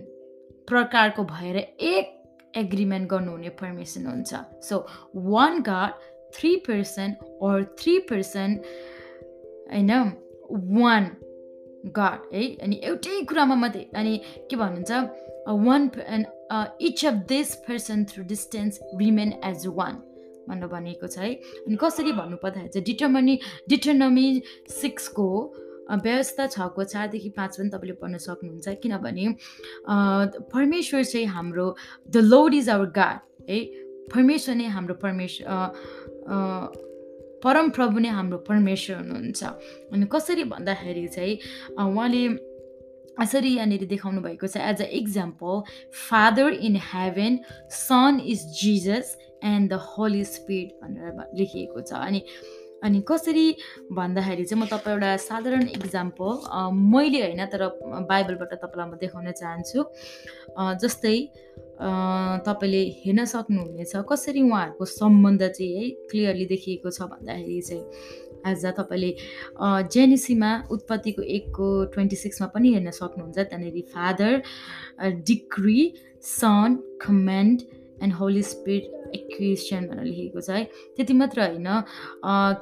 प्रकारको 0.69 1.25
भएर 1.25 1.57
एक 1.57 2.18
एग्रिमेन्ट 2.59 3.09
गर्नुहुने 3.11 3.49
पर्मिसन 3.61 4.07
हुन्छ. 4.07 4.33
So 4.63 4.87
one 5.33 5.61
God 5.69 5.93
three 6.35 6.57
person 6.67 7.15
or 7.43 7.63
three 7.79 7.99
person 8.11 8.59
होइन 9.73 9.93
वान 10.79 11.11
गड 11.97 12.35
है 12.35 12.45
अनि 12.65 12.81
एउटै 12.85 13.23
कुरामा 13.29 13.55
मात्रै 13.55 13.85
अनि 13.95 14.21
के 14.51 14.57
भन्नुहुन्छ 14.57 14.93
one 15.67 15.91
each 16.81 17.05
of 17.07 17.15
this 17.29 17.55
person 17.69 18.05
through 18.11 18.25
distance 18.25 18.81
remain 18.97 19.33
as 19.45 19.67
one 19.79 20.03
भनेर 20.49 20.69
भनिएको 20.69 21.07
छ 21.07 21.19
है। 21.19 21.33
अनि 21.65 21.77
कसरी 21.81 22.13
भन्नुपर्दाखेरि 22.13 22.69
चाहिँ 22.69 22.85
डिटर्मनी 22.85 23.39
डिटर्नमी 23.69 24.29
सिक्सको 24.71 25.29
व्यवस्था 25.91 26.47
छको 26.47 26.85
चारदेखि 26.85 27.31
पाँच 27.37 27.57
पनि 27.59 27.69
तपाईँले 27.71 27.95
पढ्न 28.01 28.19
सक्नुहुन्छ। 28.19 28.69
किनभने 28.83 29.25
परमेश्वर 30.53 31.05
चाहिँ 31.05 31.27
हाम्रो 31.27 31.67
द 32.11 32.17
लोड 32.17 32.55
इज 32.55 32.69
आवर 32.71 32.91
गाड 32.97 33.19
है? 33.51 33.59
परमेश्वर 34.13 34.55
नै 34.55 34.67
हाम्रो 34.69 34.95
परमेश्वर 35.05 35.47
परमप्रभु 37.45 37.99
नै 37.99 38.09
हाम्रो 38.09 38.39
परमेश्वर 38.49 38.97
हुनुहुन्छ। 38.97 39.43
अनि 39.93 40.07
कसरी 40.13 40.45
भन्दाखेरि 40.45 41.07
चाहिँ 41.09 41.35
उहाँले 41.79 42.25
यसरी 43.19 43.51
यहाँनिर 43.55 43.85
देखाउनु 43.91 44.21
भएको 44.23 44.47
छ 44.47 44.57
as 44.57 44.83
a 44.83 44.89
example 44.95 45.63
father 46.09 46.53
in 46.67 46.77
heaven 46.83 47.39
son 47.71 48.21
is 48.25 48.45
Jesus 48.61 49.17
and 49.45 49.71
the 49.71 49.79
holy 49.87 50.25
spirit 50.25 50.69
भनेर 50.83 51.11
लेखिएको 51.39 51.81
छ। 51.83 51.93
अनि 51.93 52.23
अनि 52.85 53.01
कसरी 53.09 53.47
भन्दाखेरि 53.93 54.45
चाहिँ 54.45 54.63
म 54.63 54.67
तपाईँ 54.67 54.95
एउटा 54.95 55.17
साधारण 55.19 55.67
इक्जाम्पल 55.79 56.31
मैले 56.93 57.21
होइन 57.23 57.45
तर 57.53 57.63
बाइबलबाट 58.07 58.53
तपाईँलाई 58.55 58.89
म 58.89 58.97
देखाउन 59.03 59.31
चाहन्छु। 59.33 59.81
जस्तै 60.83 61.17
तपाईँले 62.47 62.83
हेर्न 63.03 63.25
सक्नुहुनेछ 63.35 63.93
कसरी 64.11 64.41
उहाँहरूको 64.43 64.85
सम्बन्ध 64.85 65.43
चाहिँ 65.49 65.75
है 65.75 65.91
क्लियरली 66.11 66.47
देखिएको 66.55 66.91
छ 66.91 67.11
भन्दाखेरि 67.13 67.61
चाहिँ। 67.69 67.85
अ 68.47 68.71
तपाईँले 68.79 69.11
जेनिसीमा 69.93 70.51
उत्पत्तिको 70.71 71.23
एकको 71.37 71.67
ट्वेन्टी 71.95 72.17
सिक्समा 72.17 72.47
पनि 72.55 72.69
हेर्न 72.75 72.91
सक्नुहुन्छ 72.95 73.39
त्यहाँनिर 73.39 73.81
father 73.95 74.33
decree 75.27 75.81
son 76.23 76.79
command 77.03 77.59
and 78.03 78.15
holy 78.15 78.43
spirit 78.43 78.97
acquisition 79.15 79.87
भनेर 79.89 80.05
लेखेको 80.05 80.41
छ 80.41 80.51
है। 80.51 80.65
त्यति 80.97 81.13
मात्र 81.15 81.41
होइन 81.43 81.69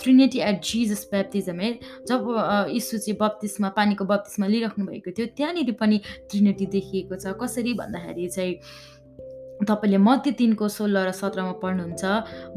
ट्रिनेटी 0.02 0.38
एट 0.40 0.62
जिजस 0.62 1.08
ब्याप्तिजम 1.10 1.60
है। 1.60 1.72
जब 2.08 2.22
यीशु 2.70 2.98
चाहिँ 2.98 3.16
बत्तिसमा 3.20 3.68
पानीको 3.76 4.04
बत्तिसमा 4.04 4.46
लिइराख्नु 4.46 4.86
भएको 4.86 5.10
थियो 5.10 5.26
त्यहाँनिर 5.36 5.72
पनि 5.80 6.00
ट्रिनेटी 6.30 6.66
देखिएको 6.66 7.16
छ। 7.16 7.34
कसरी 7.42 7.74
भन्दाखेरि 7.74 8.28
चाहिँ 8.28 8.54
तपाईँले 9.56 9.98
मध्य 9.98 10.30
तिनको 10.36 10.68
सोह्र 10.68 11.08
र 11.08 11.10
सत्रमा 11.16 11.52
पढ्नुहुन्छ 11.64 12.04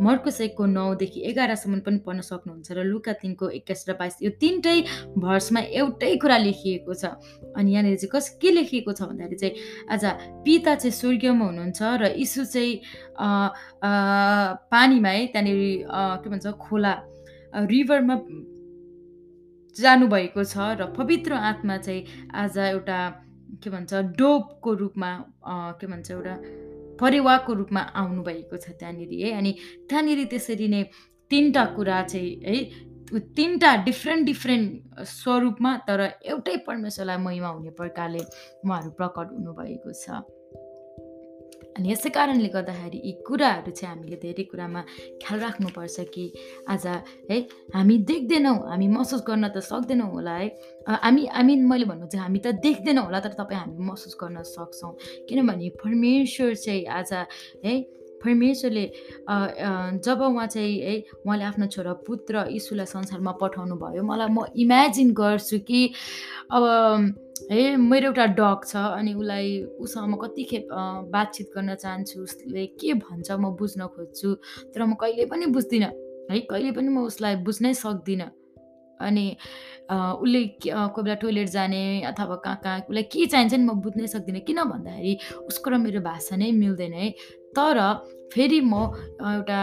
मर्कुस 0.03 0.41
एकको 0.41 0.65
नौदेखि 0.67 1.19
एघारसम्म 1.31 1.79
पनि 1.79 1.97
पढ्न 2.05 2.21
सक्नुहुन्छ 2.21 2.71
र 2.75 2.83
लुका 2.83 3.13
तिनको 3.23 3.49
एक्काइस 3.55 3.85
र 3.89 3.93
बाइस 3.95 4.15
यो 4.21 4.29
तिनटै 4.35 4.77
भर्समा 5.15 5.61
एउटै 5.79 6.15
कुरा 6.19 6.37
लेखिएको 6.43 6.93
छ। 6.93 7.15
अनि 7.55 7.71
यहाँनिर 7.71 7.95
चाहिँ 8.03 8.11
कस 8.11 8.29
के 8.41 8.51
लेखिएको 8.51 8.91
छ 8.91 9.01
भन्दाखेरि 9.09 9.37
चाहिँ 9.39 9.55
आज 9.89 10.03
पिता 10.43 10.75
चाहिँ 10.75 10.91
स्वर्गीयमा 10.91 11.45
हुनुहुन्छ 11.45 11.81
र 11.81 12.03
यीशु 12.19 12.45
चाहिँ 12.45 12.73
पानीमा 14.67 15.09
है 15.09 15.25
त्यहाँनिर 15.31 15.59
के 16.19 16.29
भन्छ 16.29 16.47
खोला 16.59 16.93
रिभरमा 17.55 18.15
जानुभएको 19.75 20.43
छ 20.43 20.55
र 20.77 20.91
पवित्र 20.99 21.31
आत्मा 21.47 21.77
चाहिँ 21.79 22.27
आज 22.35 22.57
एउटा 22.57 22.99
के 23.63 23.69
भन्छ 23.69 23.93
डोपको 24.19 24.73
रूपमा 24.83 25.11
के 25.79 25.87
भन्छ 25.87 26.11
एउटा 26.11 26.35
परेवाको 26.99 27.53
रूपमा 27.53 27.81
आउनुभएको 27.95 28.57
छ 28.57 28.69
त्यहाँनिर 28.71 29.11
है। 29.23 29.31
अनि 29.37 29.51
त्यहाँनिर 29.89 30.25
त्यसरी 30.25 30.67
नै 30.67 30.83
तिनवटा 31.31 31.65
कुरा 31.75 32.01
चाहिँ 32.03 32.31
है 32.45 32.57
तिनवटा 33.09 33.75
डिफ्रेन्ट 33.83 34.25
डिफ्रेन्ट 34.25 35.03
स्वरूपमा 35.09 35.71
तर 35.87 36.01
एउटै 36.23 36.55
परमेश्वरलाई 36.67 37.17
महिमा 37.17 37.47
हुने 37.47 37.69
प्रकारले 37.79 38.19
उहाँहरू 38.65 38.91
प्रकट 38.99 39.27
हुनुभएको 39.33 39.93
छ। 39.93 40.21
अनि 41.79 41.91
यसै 41.91 42.09
कारणले 42.11 42.49
गर्दाखेरि 42.51 42.99
यी 43.07 43.11
कुराहरू 43.23 43.71
चाहिँ 43.71 43.95
हामीले 43.95 44.17
धेरै 44.19 44.43
कुरामा 44.51 44.81
ख्याल 45.23 45.39
राख्नुपर्छ 45.39 45.97
कि 46.13 46.25
आज 46.67 46.85
है 47.31 47.37
हामी 47.75 47.97
देख्दैनौँ 48.11 48.57
हामी 48.67 48.87
महसुस 48.95 49.23
गर्न 49.29 49.47
त 49.55 49.63
सक्दैनौँ 49.63 50.09
होला 50.11 50.33
है। 50.43 50.47
हामी 51.07 51.23
हामी 51.31 51.55
मैले 51.71 51.85
भन्नु 51.87 52.07
चाहिँ 52.11 52.23
हामी 52.27 52.39
त 52.43 52.59
देख्दैनौँ 52.59 53.05
होला 53.07 53.19
तर 53.23 53.33
तपाईँ 53.39 53.59
हामी 53.59 53.79
महसुस 53.87 54.17
गर्न 54.19 54.43
सक्छौँ। 54.43 54.91
किनभने 55.29 55.69
परमेश्वर 55.79 56.53
चाहिँ 56.55 56.83
आज 56.99 57.13
है 57.63 57.73
परमेश्वरले 58.19 58.85
जब 60.03 60.21
उहाँ 60.27 60.47
चाहिँ 60.51 60.75
है 60.83 60.95
उहाँले 61.23 61.43
आफ्नो 61.55 61.65
छोरा 61.71 61.93
पुत्र 62.03 62.45
यीशुलाई 62.51 62.85
संसारमा 62.91 63.31
पठाउनु 63.39 63.75
भयो 63.79 64.03
मलाई 64.03 64.27
म 64.35 64.43
इमेजिन 64.59 65.15
गर्छु 65.15 65.59
कि 65.63 65.81
अब 66.51 66.63
है 67.51 67.75
मेरो 67.77 68.07
एउटा 68.09 68.25
डग 68.39 68.59
छ 68.65 68.75
अनि 68.99 69.13
उसलाई 69.13 69.47
उसँग 69.79 70.09
म 70.09 70.15
कति 70.21 70.43
खेप 70.49 70.67
बातचित 71.13 71.47
गर्न 71.55 71.75
चाहन्छु 71.75 72.21
उसले 72.23 72.65
के 72.79 72.93
भन्छ 73.05 73.31
म 73.31 73.55
बुझ्न 73.59 73.87
खोज्छु 73.95 74.29
तर 74.73 74.83
म 74.85 74.93
कहिले 75.01 75.25
पनि 75.31 75.45
बुझ्दिनँ 75.55 75.85
है? 76.31 76.39
कहिले 76.51 76.71
पनि 76.71 76.89
म 76.89 77.05
उसलाई 77.09 77.35
बुझ्नै 77.47 77.73
सक्दिनँ। 77.73 78.29
अनि 78.99 79.25
उसले 79.89 80.41
कोही 80.59 81.03
बेला 81.03 81.15
टोइलेट 81.23 81.49
जाने 81.49 81.81
अथवा 82.11 82.35
कहाँ 82.43 82.59
कहाँ 82.63 82.79
उसलाई 82.89 83.03
के 83.07 83.25
चाहिन्छ 83.25 83.53
नि 83.53 83.65
म 83.65 83.79
बुझ्नै 83.81 84.07
सक्दिनँ 84.07 84.41
किन 84.43 84.59
भन्दाखेरि 84.67 85.13
उसको 85.47 85.69
र 85.71 85.77
मेरो 85.79 86.01
भाषा 86.03 86.35
नै 86.35 86.51
मिल्दैन 86.51 86.93
है? 86.93 87.09
तर 87.55 87.77
फेरि 88.33 88.59
म 88.61 88.93
एउटा 89.23 89.61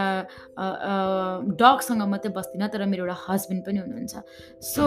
डगसँग 1.61 2.01
मात्रै 2.11 2.31
बस्दिनँ 2.33 2.67
तर 2.73 2.85
मेरो 2.89 3.05
एउटा 3.05 3.17
हस्बेन्ड 3.29 3.61
पनि 3.65 3.79
हुनुहुन्छ। 3.79 4.15
सो 4.73 4.85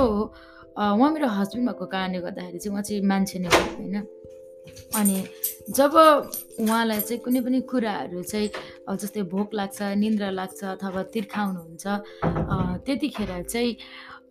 उहाँ 0.76 1.10
मेरो 1.10 1.28
हस्बेन्ड 1.28 1.68
भएको 1.68 1.86
कारणले 1.86 2.20
गर्दाखेरि 2.20 2.58
चाहिँ 2.58 2.72
उहाँ 2.72 2.82
चाहिँ 2.82 3.02
मान्छे 3.02 3.38
नै 3.38 3.48
हो 3.48 3.60
होइन? 3.76 3.96
अनि 4.96 5.16
जब 5.76 5.92
उहाँलाई 6.60 7.00
चाहिँ 7.00 7.20
कुनै 7.24 7.40
पनि 7.40 7.60
कुराहरू 7.70 8.22
चाहिँ 8.22 8.48
जस्तै 8.96 9.22
भोक 9.32 9.54
लाग्छ 9.54 9.78
निन्द्रा 10.02 10.30
लाग्छ 10.30 10.60
अथवा 10.76 11.02
तिर्खाउनुहुन्छ 11.14 11.84
त्यतिखेर 12.86 13.30
चाहिँ 13.42 13.76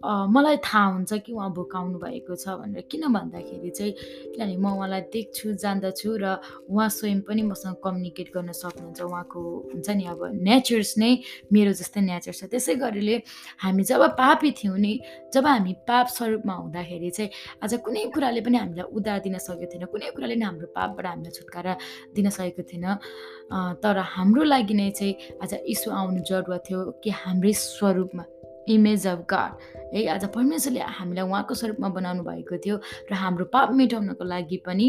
मलाई 0.03 0.57
थाहा 0.63 0.85
हुन्छ 0.95 1.13
कि 1.27 1.31
उहाँ 1.33 1.51
भोकाउनु 1.53 1.99
भएको 1.99 2.35
छ 2.35 2.55
भनेर। 2.55 2.87
किन 2.87 3.03
भन्दाखेरि 3.11 3.69
चाहिँ 3.69 3.93
किनभने 4.31 4.55
म 4.55 4.65
उहाँलाई 4.79 5.01
देख्छु 5.11 5.59
जान्दछु 5.59 6.09
र 6.23 6.25
उहाँ 6.71 6.87
स्वयं 6.87 7.19
पनि 7.27 7.41
मसँग 7.51 7.75
कम्युनिकेट 7.83 8.27
गर्न 8.31 8.51
सक्नुहुन्छ। 8.55 8.99
उहाँको 9.03 9.39
हुन्छ 9.75 9.89
नि 9.89 10.05
अब 10.07 10.21
नेचर्स 10.39 10.97
नै 11.03 11.11
मेरो 11.51 11.71
जस्तै 11.75 11.99
नेचर 11.99 12.31
छ। 12.31 12.47
त्यसै 12.47 12.75
गरिले 12.79 13.15
हामी 13.59 13.83
जब 13.83 14.15
पापी 14.15 14.51
थियौँ 14.55 14.79
नि 14.79 14.93
जब 15.35 15.45
हामी 15.45 15.73
पाप 15.83 16.07
स्वरूपमा 16.15 16.53
हुँदाखेरि 16.53 17.09
चाहिँ 17.11 17.29
आज 17.63 17.73
कुनै 17.83 18.07
कुराले 18.15 18.39
पनि 18.39 18.57
हामीलाई 18.57 18.87
उधार 18.95 19.19
दिन 19.19 19.35
सकेको 19.35 19.67
थिएन। 19.67 19.85
कुनै 19.91 20.15
कुराले 20.15 20.35
नै 20.39 20.45
हाम्रो 20.47 20.67
पापबाट 20.71 21.05
हामीलाई 21.11 21.33
छुटकारा 21.35 21.73
दिन 22.15 22.29
सकेको 22.31 22.63
थिएन। 22.71 22.87
तर 23.83 23.95
हाम्रो 24.15 24.43
लागि 24.47 24.73
नै 24.79 24.89
चाहिँ 24.95 25.43
आज 25.43 25.51
इसु 25.67 25.91
आउनु 25.91 26.23
जरुरत 26.23 26.63
थियो 26.63 26.79
कि 27.03 27.09
हाम्रै 27.09 27.53
स्वरूपमा। 27.53 28.38
इमेज 28.69 29.07
अफ 29.07 29.19
गड 29.31 29.51
है 29.93 30.05
आज 30.13 30.25
परमेश्वरले 30.35 30.79
हामीलाई 30.99 31.25
उहाँको 31.25 31.53
स्वरूपमा 31.55 31.89
बनाउनु 31.97 32.23
भएको 32.23 32.57
थियो 32.65 32.75
र 33.11 33.13
हाम्रो 33.13 33.45
पाप 33.53 33.69
मेटाउनको 33.73 34.23
लागि 34.23 34.57
पनि 34.65 34.87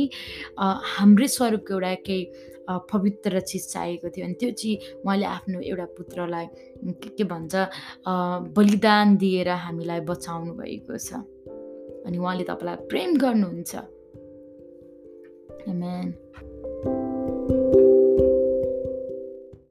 हाम्रै 0.58 1.28
स्वरूपको 1.28 1.74
एउटा 1.74 1.94
केही 2.06 2.22
पवित्र 2.70 3.40
चिज 3.40 3.62
चाहिएको 3.72 4.08
थियो। 4.14 4.24
अनि 4.26 4.34
त्यो 4.40 4.50
चाहिँ 4.50 4.76
उहाँले 5.04 5.26
आफ्नो 5.26 5.60
एउटा 5.60 5.86
पुत्रलाई 5.98 6.46
के 7.02 7.08
के 7.18 7.24
भन्छ 7.24 7.54
बलिदान 8.56 9.16
दिएर 9.16 9.48
हामीलाई 9.48 10.00
बचाउनु 10.06 10.52
भएको 10.54 10.98
छ। 10.98 11.12
अनि 12.06 12.18
उहाँले 12.18 12.44
तपाईँलाई 12.50 12.86
प्रेम 12.90 13.16
गर्नुहुन्छ। 13.18 13.72